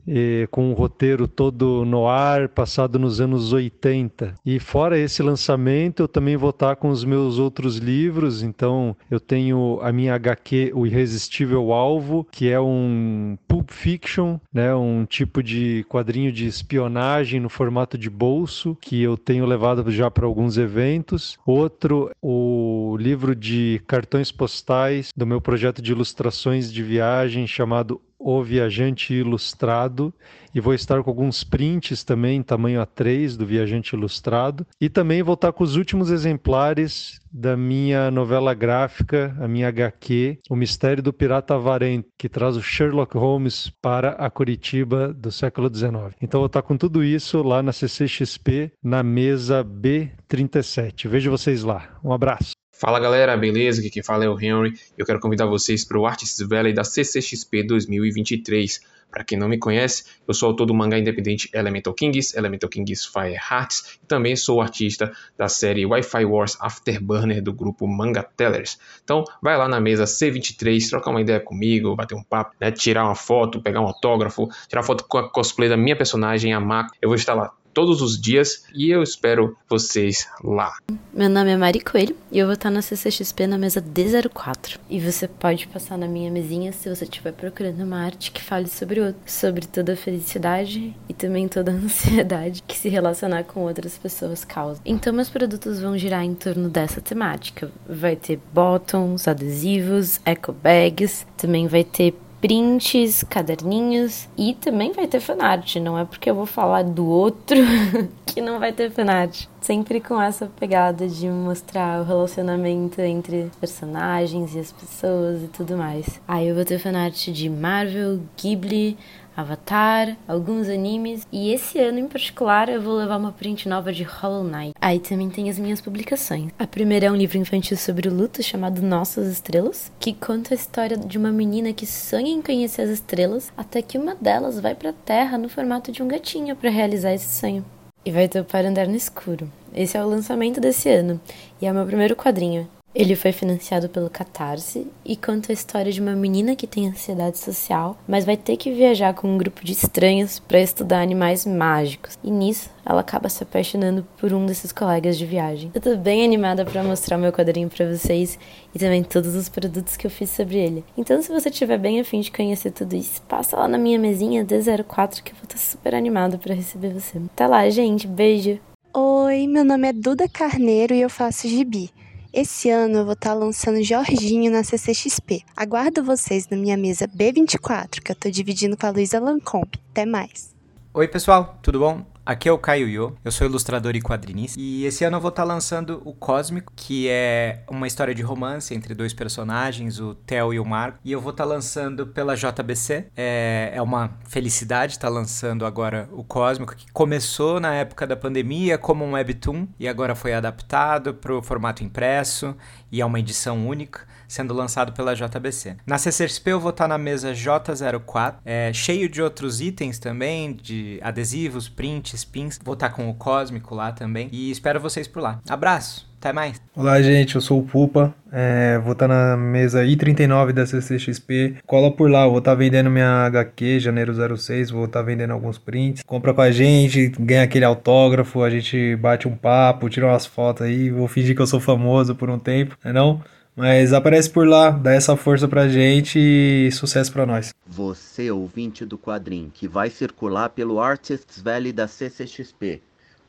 com 0.52 0.70
um 0.70 0.74
roteiro 0.74 1.28
todo 1.28 1.84
no 1.86 2.08
ar, 2.08 2.51
passado 2.52 3.00
nos 3.00 3.20
anos 3.20 3.54
80. 3.54 4.36
E 4.46 4.60
fora 4.60 5.00
esse 5.00 5.24
lançamento, 5.24 6.04
eu 6.04 6.08
também 6.08 6.38
vou 6.38 6.52
estar 6.52 6.76
com 6.76 6.90
os 6.90 7.04
meus 7.04 7.40
outros 7.40 7.78
livros. 7.78 8.44
Então, 8.44 8.96
eu 9.10 9.20
tenho 9.20 9.80
a 9.82 9.92
minha 9.92 10.14
HQ, 10.14 10.72
O 10.76 10.86
Irresistível 10.86 11.74
Alvo, 11.74 12.28
que 12.32 12.50
é 12.50 12.60
um 12.60 13.38
pulp 13.48 13.72
fiction, 13.72 14.38
né, 14.54 14.74
um 14.76 15.06
tipo 15.06 15.42
de 15.42 15.86
quadrinho 15.90 16.32
de 16.32 16.46
espionagem 16.46 17.40
no 17.40 17.50
formato 17.50 17.98
de 17.98 18.10
bolso, 18.10 18.78
que 18.82 19.02
eu 19.02 19.18
tenho 19.18 19.46
levado 19.46 19.90
já 19.92 20.12
para 20.12 20.26
alguns 20.26 20.58
eventos. 20.58 21.38
Outro, 21.46 22.12
o 22.22 22.96
livro 23.00 23.36
de 23.36 23.82
cartões 23.88 24.32
postais 24.32 25.10
do 25.16 25.26
meu 25.26 25.42
projeto 25.42 25.82
de 25.82 25.92
ilustrações 25.92 26.72
de 26.72 26.84
viagem 26.84 27.48
chamado 27.48 28.02
o 28.24 28.44
Viajante 28.44 29.14
Ilustrado 29.14 30.14
e 30.54 30.60
vou 30.60 30.74
estar 30.74 31.02
com 31.02 31.10
alguns 31.10 31.44
prints 31.44 32.04
também 32.04 32.44
tamanho 32.44 32.82
A3 32.82 33.38
do 33.38 33.46
Viajante 33.46 33.96
Ilustrado 33.96 34.66
e 34.80 34.90
também 34.90 35.24
vou 35.24 35.34
estar 35.34 35.52
com 35.52 35.64
os 35.64 35.76
últimos 35.76 36.12
exemplares 36.12 37.20
da 37.32 37.56
minha 37.56 38.12
novela 38.12 38.54
gráfica, 38.54 39.36
a 39.40 39.48
minha 39.48 39.68
HQ, 39.70 40.40
O 40.50 40.56
Mistério 40.56 41.02
do 41.02 41.14
Pirata 41.14 41.56
Avarento, 41.56 42.10
que 42.18 42.28
traz 42.28 42.58
o 42.58 42.62
Sherlock 42.62 43.18
Holmes 43.18 43.72
para 43.82 44.12
a 44.12 44.30
Curitiba 44.30 45.14
do 45.14 45.32
século 45.32 45.74
XIX. 45.74 46.16
Então 46.22 46.42
vou 46.42 46.48
estar 46.48 46.62
com 46.62 46.78
tudo 46.78 47.04
isso 47.04 47.42
lá 47.42 47.64
na 47.64 47.72
CCXP, 47.72 48.72
na 48.84 49.02
mesa 49.02 49.64
B37. 49.64 51.08
Vejo 51.08 51.32
vocês 51.32 51.64
lá. 51.64 51.98
Um 52.04 52.12
abraço. 52.12 52.61
Fala 52.82 53.00
galera, 53.00 53.38
beleza? 53.38 53.80
Aqui 53.80 53.92
quem 53.92 54.02
fala 54.02 54.26
é 54.26 54.28
o 54.28 54.42
Henry. 54.42 54.74
Eu 54.98 55.06
quero 55.06 55.20
convidar 55.20 55.46
vocês 55.46 55.86
para 55.86 56.00
o 56.00 56.08
Artists 56.08 56.40
Valley 56.48 56.74
da 56.74 56.84
CCXP 56.84 57.62
2023. 57.62 58.82
Para 59.12 59.24
quem 59.24 59.38
não 59.38 59.48
me 59.48 59.60
conhece, 59.60 60.06
eu 60.28 60.34
sou 60.34 60.50
autor 60.50 60.66
do 60.66 60.74
mangá 60.74 60.98
independente 60.98 61.48
Elemental 61.54 61.94
Kings, 61.94 62.36
Elemental 62.36 62.68
Kings 62.68 63.08
Fire 63.08 63.36
Hearts, 63.36 64.00
e 64.02 64.08
também 64.08 64.36
sou 64.36 64.60
artista 64.60 65.12
da 65.38 65.48
série 65.48 65.86
Wi-Fi 65.86 66.26
Wars 66.26 66.58
Afterburner 66.60 67.40
do 67.44 67.54
grupo 67.54 67.88
Manga 67.88 68.24
Tellers. 68.24 68.80
Então, 69.04 69.26
vai 69.44 69.56
lá 69.56 69.68
na 69.68 69.80
mesa 69.80 70.06
C23, 70.06 70.90
trocar 70.90 71.12
uma 71.12 71.22
ideia 71.22 71.40
comigo, 71.40 71.96
bater 71.96 72.16
um 72.16 72.24
papo, 72.24 72.56
né, 72.60 72.72
tirar 72.72 73.06
uma 73.06 73.14
foto, 73.14 73.62
pegar 73.62 73.82
um 73.82 73.86
autógrafo, 73.86 74.50
tirar 74.68 74.82
foto 74.82 75.06
com 75.08 75.20
a 75.20 75.30
cosplay 75.30 75.70
da 75.70 75.78
minha 75.78 75.96
personagem, 75.96 76.52
a 76.52 76.60
Mako. 76.60 76.96
Eu 77.00 77.10
vou 77.10 77.16
estar 77.16 77.36
lá 77.36 77.54
todos 77.74 78.02
os 78.02 78.20
dias 78.20 78.64
e 78.74 78.90
eu 78.90 79.02
espero 79.02 79.58
vocês 79.70 80.28
lá. 80.44 80.74
Meu 81.14 81.30
nome 81.30 81.52
é 81.52 81.58
Mari 81.58 81.80
Coelho 81.80 82.16
e 82.32 82.40
eu 82.40 82.46
vou 82.46 82.54
estar 82.54 82.70
na 82.70 82.82
CCXP 82.82 83.48
na 83.48 83.58
mesa 83.58 83.82
D04. 83.82 84.80
E 84.90 85.00
você 85.00 85.28
pode 85.28 85.68
passar 85.68 85.98
na 85.98 86.08
minha 86.08 86.32
mesinha 86.32 86.72
se 86.72 86.90
você 86.90 87.04
estiver 87.04 87.34
procurando 87.34 87.84
uma 87.84 88.04
arte 88.04 88.32
que 88.32 88.42
fale 88.42 88.68
sobre 88.68 89.00
o 89.00 89.08
outro, 89.08 89.22
sobre 89.26 89.66
toda 89.66 89.94
a 89.94 89.98
felicidade 89.98 90.94
e 91.08 91.14
também 91.14 91.48
toda 91.48 91.72
a 91.72 91.76
ansiedade 91.76 92.64
que 92.68 92.78
se 92.78 92.90
relacionar 92.90 93.44
com 93.44 93.62
outras 93.62 93.98
pessoas 93.98 94.46
causa. 94.46 94.82
Então 94.86 95.14
meus 95.14 95.30
produtos 95.30 95.80
vão 95.80 95.98
girar 95.98 96.24
em 96.24 96.34
torno 96.34 96.70
dessa 96.70 97.02
temática. 97.02 97.72
Vai 97.88 98.16
ter 98.16 98.40
bottoms, 98.54 99.28
adesivos, 99.28 100.20
eco 100.26 100.52
bags, 100.52 101.26
também 101.38 101.68
vai 101.68 101.84
ter 101.84 102.14
prints, 102.42 103.24
caderninhos 103.30 104.28
e 104.36 104.56
também 104.56 104.92
vai 104.92 105.08
ter 105.08 105.20
fanart. 105.20 105.76
Não 105.76 105.98
é 105.98 106.04
porque 106.04 106.30
eu 106.30 106.36
vou 106.36 106.48
falar 106.48 106.84
do 106.84 107.06
outro 107.06 107.58
que 108.26 108.42
não 108.42 108.60
vai 108.60 108.74
ter 108.74 108.90
fanart. 108.92 109.46
Sempre 109.62 110.02
com 110.02 110.20
essa 110.20 110.48
pegada 110.60 111.08
de 111.08 111.30
mostrar 111.30 112.02
o 112.02 112.04
relacionamento 112.04 113.00
entre 113.00 113.52
personagens 113.60 114.56
e 114.56 114.60
as 114.60 114.72
pessoas 114.72 115.44
e 115.44 115.48
tudo 115.48 115.78
mais. 115.78 116.20
Aí 116.28 116.48
eu 116.48 116.56
vou 116.56 116.66
ter 116.66 116.80
fanart 116.80 117.28
de 117.28 117.48
Marvel, 117.48 118.20
Ghibli, 118.36 118.98
Avatar, 119.36 120.18
alguns 120.28 120.68
animes 120.68 121.26
e 121.32 121.54
esse 121.54 121.80
ano 121.80 122.00
em 122.00 122.08
particular 122.08 122.68
eu 122.70 122.82
vou 122.82 122.96
levar 122.96 123.18
uma 123.18 123.32
print 123.32 123.68
nova 123.68 123.94
de 123.94 124.04
Hollow 124.04 124.44
Knight. 124.44 124.74
Aí 124.80 125.00
também 125.00 125.30
tem 125.30 125.50
as 125.50 125.58
minhas 125.58 125.80
publicações. 125.80 126.52
A 126.60 126.68
primeira 126.68 127.06
é 127.06 127.12
um 127.12 127.16
livro 127.16 127.38
infantil 127.38 127.78
sobre 127.78 128.08
o 128.10 128.14
luto 128.14 128.44
chamado 128.44 128.82
Nossas 128.82 129.28
Estrelas, 129.28 129.92
que 130.00 130.14
conta 130.14 130.54
a 130.54 130.56
história 130.56 130.98
de 130.98 131.18
uma 131.18 131.32
menina 131.32 131.74
que 131.74 131.86
sonha 131.86 132.32
em 132.32 132.42
conhecer 132.42 132.82
as 132.82 132.90
estrelas 132.90 133.52
até 133.56 133.82
que 133.82 133.98
uma 133.98 134.16
delas 134.16 134.60
vai 134.60 134.76
para 134.76 134.90
a 134.90 134.94
Terra 134.94 135.38
no 135.38 135.50
formato 135.50 135.92
de 135.92 136.04
um 136.04 136.08
gatinho 136.08 136.56
para 136.56 136.70
realizar 136.70 137.14
esse 137.14 137.40
sonho. 137.40 137.66
E 138.04 138.12
vai 138.12 138.28
ter 138.28 138.44
para 138.44 138.68
andar 138.68 138.88
no 138.88 138.96
escuro. 138.96 139.52
Esse 139.74 139.96
é 139.96 140.04
o 140.04 140.10
lançamento 140.10 140.60
desse 140.60 140.90
ano 140.90 141.22
e 141.62 141.66
é 141.66 141.72
o 141.72 141.76
meu 141.76 141.86
primeiro 141.86 142.16
quadrinho. 142.16 142.68
Ele 142.94 143.16
foi 143.16 143.32
financiado 143.32 143.88
pelo 143.88 144.10
Catarse 144.10 144.86
e 145.06 145.16
conta 145.16 145.52
a 145.52 145.54
história 145.54 145.94
de 145.94 146.02
uma 146.02 146.14
menina 146.14 146.58
que 146.58 146.68
tem 146.68 146.90
ansiedade 146.90 147.38
social, 147.38 147.98
mas 148.06 148.26
vai 148.26 148.36
ter 148.36 148.58
que 148.58 148.70
viajar 148.70 149.14
com 149.14 149.34
um 149.34 149.38
grupo 149.38 149.64
de 149.64 149.72
estranhos 149.72 150.40
para 150.40 150.60
estudar 150.60 151.02
animais 151.02 151.46
mágicos. 151.46 152.20
E 152.22 152.30
nisso, 152.30 152.70
ela 152.86 153.00
acaba 153.00 153.30
se 153.30 153.44
apaixonando 153.44 154.06
por 154.18 154.34
um 154.34 154.46
desses 154.46 154.74
colegas 154.74 155.18
de 155.18 155.26
viagem. 155.26 155.72
Eu 155.74 155.80
tô 155.80 155.96
bem 155.96 156.26
animada 156.26 156.66
para 156.66 156.84
mostrar 156.84 157.18
meu 157.18 157.32
quadrinho 157.32 157.70
para 157.70 157.90
vocês 157.90 158.38
e 158.76 158.80
também 158.80 159.04
todos 159.04 159.36
os 159.36 159.48
produtos 159.48 159.96
que 159.96 160.06
eu 160.06 160.12
fiz 160.12 160.30
sobre 160.30 160.58
ele. 160.58 160.84
Então, 160.98 161.22
se 161.22 161.32
você 161.32 161.50
tiver 161.50 161.78
bem 161.78 162.02
afim 162.02 162.20
de 162.20 162.30
conhecer 162.30 162.72
tudo 162.72 162.94
isso, 162.94 163.22
passa 163.22 163.56
lá 163.56 163.70
na 163.70 163.78
minha 163.78 163.98
mesinha 163.98 164.44
D04 164.44 165.24
que 165.24 165.32
eu 165.32 165.36
vou 165.36 165.44
estar 165.46 165.58
super 165.58 165.96
animada 165.96 166.38
para 166.38 166.54
receber 166.54 166.94
você. 166.94 167.18
Até 167.34 167.48
lá, 167.48 167.70
gente. 167.70 168.06
Beijo. 168.06 168.60
Oi, 168.94 169.48
meu 169.48 169.64
nome 169.64 169.88
é 169.88 169.94
Duda 169.94 170.28
Carneiro 170.28 170.94
e 170.94 171.02
eu 171.02 171.10
faço 171.10 171.48
gibi. 171.48 171.90
Esse 172.34 172.70
ano 172.70 173.00
eu 173.00 173.04
vou 173.04 173.12
estar 173.12 173.34
lançando 173.34 173.84
Jorginho 173.84 174.50
na 174.50 174.64
CCXP. 174.64 175.42
Aguardo 175.54 176.02
vocês 176.02 176.48
na 176.48 176.56
minha 176.56 176.78
mesa 176.78 177.06
B24, 177.06 178.02
que 178.02 178.10
eu 178.10 178.16
tô 178.16 178.30
dividindo 178.30 178.78
com 178.78 178.86
a 178.86 178.90
Luísa 178.90 179.20
Lancombe. 179.20 179.82
Até 179.92 180.06
mais. 180.06 180.56
Oi, 180.94 181.10
pessoal, 181.10 181.60
tudo 181.62 181.80
bom? 181.80 182.06
Aqui 182.24 182.48
é 182.48 182.52
o 182.52 182.58
Caio 182.58 182.88
Yo, 182.88 183.18
eu 183.26 183.32
sou 183.32 183.48
ilustrador 183.48 183.96
e 183.96 184.02
quadrinista, 184.02 184.60
e 184.60 184.86
esse 184.86 185.04
ano 185.04 185.18
eu 185.18 185.22
vou 185.22 185.30
estar 185.30 185.44
lançando 185.44 186.04
o 186.06 186.14
Cósmico, 186.14 186.72
que 186.76 187.10
é 187.10 187.64
uma 187.68 187.88
história 187.88 188.14
de 188.14 188.22
romance 188.22 188.76
entre 188.76 188.94
dois 188.94 189.12
personagens, 189.12 190.00
o 190.00 190.14
Theo 190.14 190.54
e 190.54 190.60
o 190.60 190.66
Marco, 190.66 191.00
e 191.04 191.12
eu 191.12 191.20
vou 191.20 191.32
estar 191.32 191.46
lançando 191.46 192.06
pela 192.06 192.36
JBC. 192.36 193.08
É, 193.18 193.72
é 193.74 193.82
uma 193.82 194.20
felicidade 194.30 194.94
estar 194.94 195.10
lançando 195.10 195.66
agora 195.66 196.08
o 196.12 196.24
Cósmico, 196.24 196.76
que 196.76 196.92
começou 196.92 197.60
na 197.60 197.74
época 197.74 198.06
da 198.06 198.16
pandemia 198.16 198.78
como 198.78 199.04
um 199.04 199.14
webtoon 199.14 199.68
e 199.80 199.88
agora 199.88 200.14
foi 200.14 200.34
adaptado 200.34 201.16
para 201.16 201.36
o 201.36 201.42
formato 201.42 201.84
impresso 201.84 202.56
e 202.92 203.02
é 203.02 203.06
uma 203.06 203.20
edição 203.20 203.68
única 203.68 204.02
sendo 204.32 204.54
lançado 204.54 204.94
pela 204.94 205.14
JBC. 205.14 205.76
Na 205.86 205.98
CCXP 205.98 206.52
eu 206.52 206.60
vou 206.60 206.70
estar 206.70 206.88
na 206.88 206.98
mesa 206.98 207.34
J04, 207.34 208.36
é, 208.46 208.72
cheio 208.74 209.10
de 209.10 209.22
outros 209.22 209.60
itens 209.60 210.00
também, 210.00 210.54
de 210.54 211.00
adesivos, 211.04 211.68
prints, 211.68 212.24
pins. 212.24 212.58
Vou 212.64 212.76
estar 212.76 212.90
com 212.92 213.10
o 213.10 213.14
Cósmico 213.14 213.76
lá 213.76 213.92
também 213.92 214.30
e 214.32 214.50
espero 214.50 214.80
vocês 214.80 215.08
por 215.08 215.22
lá. 215.22 215.40
Abraço! 215.50 216.10
Até 216.22 216.32
mais. 216.32 216.62
Olá, 216.76 217.02
gente. 217.02 217.34
Eu 217.34 217.42
sou 217.42 217.60
o 217.60 217.64
Pupa. 217.64 218.14
É, 218.32 218.78
vou 218.84 218.94
estar 218.94 219.08
na 219.08 219.36
mesa 219.36 219.84
I39 219.84 220.52
da 220.52 220.68
CCXP. 220.68 221.56
Cola 221.66 221.92
por 221.92 222.12
lá. 222.12 222.26
Eu 222.26 222.30
vou 222.30 222.38
estar 222.38 222.54
vendendo 222.54 222.92
minha 222.92 223.26
HQ, 223.26 223.80
janeiro 223.80 224.14
06. 224.38 224.70
Vou 224.70 224.86
estar 224.86 225.02
vendendo 225.02 225.32
alguns 225.32 225.58
prints. 225.58 226.04
Compra 226.04 226.32
com 226.32 226.42
a 226.42 226.52
gente, 226.52 227.12
ganha 227.20 227.42
aquele 227.42 227.66
autógrafo. 227.66 228.44
A 228.44 228.52
gente 228.52 228.96
bate 228.98 229.28
um 229.28 229.36
papo, 229.36 229.90
tira 229.90 230.06
umas 230.06 230.28
fotos 230.28 230.62
aí. 230.62 230.92
Vou 230.92 231.08
fingir 231.08 231.36
que 231.36 231.42
eu 231.42 231.48
sou 231.48 231.60
famoso 231.60 232.14
por 232.14 232.30
um 232.30 232.38
tempo, 232.38 232.78
não 232.84 232.92
é 232.92 232.94
não? 232.94 233.22
Mas 233.56 233.92
aparece 233.92 234.30
por 234.30 234.48
lá, 234.48 234.70
dá 234.70 234.94
essa 234.94 235.18
força 235.18 235.46
pra 235.46 235.68
gente 235.68 236.18
e 236.18 236.72
sucesso 236.72 237.12
pra 237.12 237.26
nós. 237.26 237.54
Você, 237.68 238.32
ouvinte 238.32 238.86
do 238.86 238.98
quadrinho, 238.98 239.52
que 239.54 239.68
vai 239.68 239.90
circular 239.90 240.50
pelo 240.50 240.80
Artists 240.80 241.42
Valley 241.42 241.74
da 241.74 241.86
CCXP, 241.86 242.82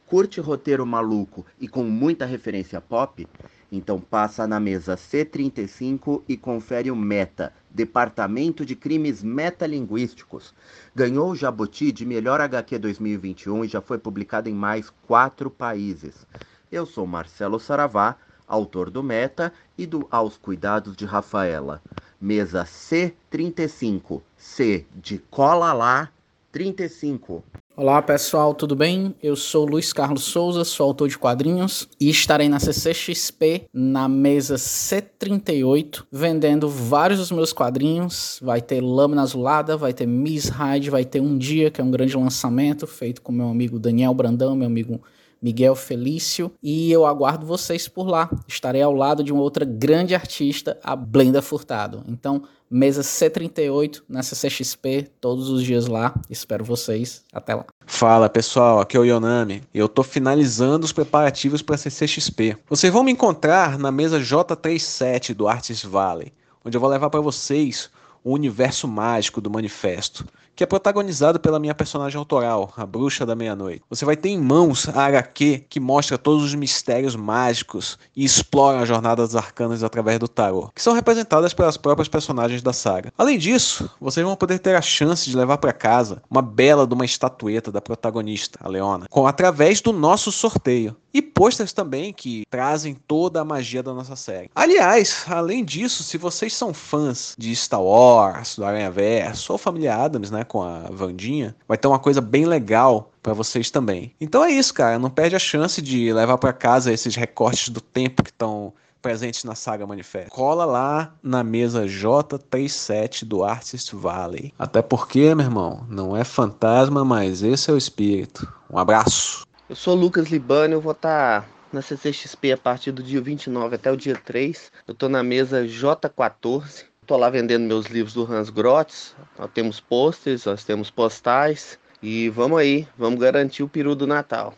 curte 0.07 0.41
roteiro 0.41 0.87
maluco 0.87 1.45
e 1.61 1.67
com 1.67 1.83
muita 1.83 2.25
referência 2.25 2.81
pop? 2.81 3.27
Então 3.71 3.99
passa 3.99 4.47
na 4.47 4.61
mesa 4.61 4.95
C35 4.95 6.23
e 6.29 6.37
confere 6.37 6.91
o 6.91 6.97
Meta, 6.97 7.53
Departamento 7.69 8.65
de 8.65 8.77
Crimes 8.77 9.25
Metalinguísticos. 9.25 10.55
Ganhou 10.95 11.31
o 11.31 11.37
Jabuti 11.37 11.91
de 11.91 12.07
melhor 12.07 12.41
HQ 12.41 12.79
2021 12.79 13.65
e 13.65 13.69
já 13.69 13.81
foi 13.81 13.99
publicado 13.99 14.49
em 14.49 14.55
mais 14.55 14.93
quatro 15.07 15.51
países. 15.51 16.27
Eu 16.71 16.87
sou 16.87 17.07
Marcelo 17.07 17.59
Saravá 17.59 18.17
autor 18.53 18.91
do 18.91 19.03
Meta, 19.03 19.51
e 19.79 19.87
do 19.87 20.07
Aos 20.11 20.37
Cuidados 20.37 20.95
de 20.95 21.07
Rafaela. 21.07 21.83
Mesa 22.21 22.65
C35, 22.65 24.21
C 24.37 24.85
de 24.95 25.19
cola 25.19 25.73
lá, 25.73 26.11
35. 26.53 27.43
Olá 27.75 28.03
pessoal, 28.03 28.55
tudo 28.55 28.77
bem? 28.77 29.15
Eu 29.23 29.35
sou 29.35 29.65
Luiz 29.65 29.95
Carlos 29.95 30.25
Souza, 30.25 30.63
sou 30.63 30.89
autor 30.89 31.09
de 31.09 31.17
quadrinhos 31.17 31.89
e 31.99 32.11
estarei 32.11 32.47
na 32.47 32.61
CCXP 32.61 33.65
na 33.73 34.07
mesa 34.07 34.57
C38 34.57 36.05
vendendo 36.13 36.69
vários 36.69 37.19
dos 37.19 37.33
meus 37.33 37.55
quadrinhos. 37.55 38.39
Vai 38.43 38.61
ter 38.61 38.83
Lâmina 38.83 39.23
Azulada, 39.23 39.79
vai 39.79 39.95
ter 39.95 40.07
Miss 40.07 40.51
Hyde, 40.51 40.91
vai 40.91 41.07
ter 41.07 41.21
Um 41.21 41.39
Dia, 41.39 41.71
que 41.71 41.81
é 41.81 41.85
um 41.85 41.91
grande 41.91 42.15
lançamento 42.15 42.87
feito 42.87 43.23
com 43.23 43.33
meu 43.33 43.49
amigo 43.49 43.79
Daniel 43.79 44.13
Brandão, 44.13 44.55
meu 44.55 44.67
amigo 44.67 45.01
Miguel 45.43 45.75
Felício, 45.75 46.53
e 46.63 46.93
eu 46.93 47.05
aguardo 47.05 47.45
vocês 47.45 47.89
por 47.89 48.07
lá. 48.07 48.31
Estarei 48.47 48.81
ao 48.81 48.93
lado 48.93 49.25
de 49.25 49.33
uma 49.33 49.43
outra 49.43 49.65
grande 49.65 50.15
artista, 50.15 50.79
a 50.85 50.95
Blenda 50.95 51.43
Furtado. 51.43 52.05
Então, 52.07 52.45
mesa 52.71 53.03
C38 53.03 54.03
na 54.09 54.23
CCXP, 54.23 55.11
todos 55.21 55.51
os 55.51 55.63
dias 55.63 55.87
lá. 55.87 56.15
Espero 56.31 56.65
vocês. 56.65 57.23
Até 57.33 57.55
lá. 57.55 57.67
Fala 57.85 58.31
pessoal, 58.31 58.81
aqui 58.81 58.97
é 58.97 59.01
o 59.01 59.05
Yonami 59.05 59.63
e 59.75 59.79
eu 59.79 59.89
tô 59.89 60.03
finalizando 60.03 60.87
os 60.87 60.93
preparativos 60.93 61.61
para 61.61 61.75
a 61.75 61.79
CCXP. 61.79 62.57
Vocês 62.69 62.93
vão 62.93 63.03
me 63.03 63.13
encontrar 63.13 63.79
na 63.79 63.91
mesa 63.91 64.21
J37 64.21 65.35
do 65.35 65.49
Artist 65.49 65.87
Valley, 65.87 66.33
onde 66.65 66.77
eu 66.77 66.81
vou 66.81 66.89
levar 66.89 67.11
para 67.11 67.21
vocês 67.21 67.91
o 68.25 68.33
universo 68.33 68.87
mágico 68.87 69.41
do 69.41 69.51
manifesto 69.51 70.25
que 70.55 70.63
é 70.63 70.67
protagonizado 70.67 71.41
pela 71.41 71.59
minha 71.59 71.75
personagem 71.75 72.19
autoral, 72.19 72.73
a 72.77 72.87
Bruxa 72.87 73.25
da 73.25 73.35
Meia-Noite. 73.35 73.83
Você 73.89 74.05
vai 74.05 74.17
ter 74.17 74.29
em 74.29 74.39
mãos 74.39 74.89
a 74.89 75.07
HQ 75.07 75.65
que 75.69 75.81
mostra 75.81 76.19
todos 76.19 76.45
os 76.45 76.55
mistérios 76.55 77.17
mágicos 77.17 77.99
e 78.15 78.25
explora 78.25 78.81
a 78.81 78.85
jornada 78.85 79.27
dos 79.27 79.37
arcanos 79.37 79.83
através 79.83 80.19
do 80.19 80.29
tarô, 80.29 80.71
que 80.75 80.83
são 80.83 80.95
representadas 80.95 81.55
pelas 81.55 81.77
próprias 81.77 82.09
personagens 82.09 82.63
da 82.63 82.73
saga. 82.73 83.13
Além 83.17 83.39
disso, 83.39 83.91
vocês 84.01 84.25
vão 84.25 84.37
poder 84.37 84.59
ter 84.59 84.77
a 84.77 84.83
chance 84.83 85.29
de 85.29 85.37
levar 85.37 85.59
para 85.59 85.73
casa 85.73 86.23
uma 86.31 86.43
bela 86.43 86.87
de 86.87 86.95
uma 86.95 87.05
estatueta 87.05 87.73
da 87.73 87.81
protagonista, 87.81 88.59
a 88.63 88.69
Leona, 88.69 89.07
com 89.09 89.27
através 89.27 89.81
do 89.81 89.93
nosso 89.93 90.31
sorteio 90.31 90.97
e 91.15 91.21
posters 91.21 91.73
também 91.73 92.13
que 92.13 92.45
trazem 92.51 92.95
toda 93.07 93.41
a 93.41 93.45
magia 93.45 93.83
da 93.83 93.93
nossa 93.93 94.17
série. 94.17 94.51
Aliás, 94.55 95.25
além 95.29 95.65
disso, 95.65 96.03
se 96.03 96.17
vocês 96.17 96.55
são 96.55 96.73
fãs 96.73 97.35
de 97.39 97.55
Star 97.55 97.83
Wars, 97.83 98.57
do 98.57 98.65
Aranha 98.65 98.91
Verso 98.91 99.53
ou 99.53 99.59
Família 99.59 99.95
Adams, 99.97 100.31
né, 100.31 100.42
com 100.45 100.63
a 100.63 100.89
Vandinha, 100.91 101.55
vai 101.67 101.77
ter 101.77 101.89
uma 101.89 101.99
coisa 101.99 102.21
bem 102.21 102.45
legal 102.45 103.11
para 103.23 103.33
vocês 103.33 103.71
também. 103.71 104.15
Então 104.21 104.45
é 104.45 104.51
isso, 104.51 104.75
cara, 104.75 104.99
não 104.99 105.11
perde 105.11 105.37
a 105.37 105.39
chance 105.39 105.81
de 105.81 106.13
levar 106.13 106.39
para 106.39 106.53
casa 106.53 106.93
esses 106.93 107.15
recortes 107.15 107.69
do 107.69 107.81
tempo 107.81 108.23
que 108.23 108.31
estão 108.31 108.73
presentes 109.03 109.43
na 109.43 109.55
saga 109.55 109.87
Manifesto. 109.87 110.31
Cola 110.31 110.65
lá 110.65 111.13
na 111.23 111.43
mesa 111.43 111.87
J37 111.87 113.25
do 113.25 113.43
Artist 113.43 113.95
Valley. 113.95 114.55
Até 114.59 114.81
porque, 114.81 115.35
meu 115.35 115.45
irmão, 115.45 115.85
não 115.89 116.17
é 116.17 116.23
fantasma, 116.23 117.05
mas 117.05 117.43
esse 117.43 117.69
é 117.69 117.75
o 117.75 117.77
espírito. 117.77 118.51
Um 118.71 118.79
abraço. 118.79 119.45
Eu 119.69 119.75
sou 119.75 119.95
Lucas 119.95 120.29
Libano, 120.29 120.75
eu 120.75 120.81
vou 120.81 120.93
estar 120.93 121.43
tá 121.43 121.49
na 121.73 121.83
CCXP 121.83 122.53
a 122.53 122.57
partir 122.57 122.93
do 122.93 123.03
dia 123.03 123.21
29 123.21 123.75
até 123.75 123.91
o 123.91 123.97
dia 123.97 124.17
3. 124.17 124.71
Eu 124.87 124.93
estou 124.93 125.09
na 125.09 125.23
mesa 125.23 125.65
J14. 125.67 126.85
Estou 127.03 127.19
lá 127.19 127.29
vendendo 127.29 127.65
meus 127.65 127.87
livros 127.87 128.15
do 128.15 128.33
Hans 128.33 128.49
Grotz. 128.49 129.17
Nós 129.37 129.51
temos 129.53 129.81
posters, 129.81 130.45
nós 130.45 130.63
temos 130.63 130.89
postais. 130.89 131.77
E 132.01 132.29
vamos 132.29 132.61
aí, 132.61 132.87
vamos 132.97 133.19
garantir 133.19 133.65
o 133.65 133.69
peru 133.69 133.97
do 133.97 134.07
Natal. 134.07 134.55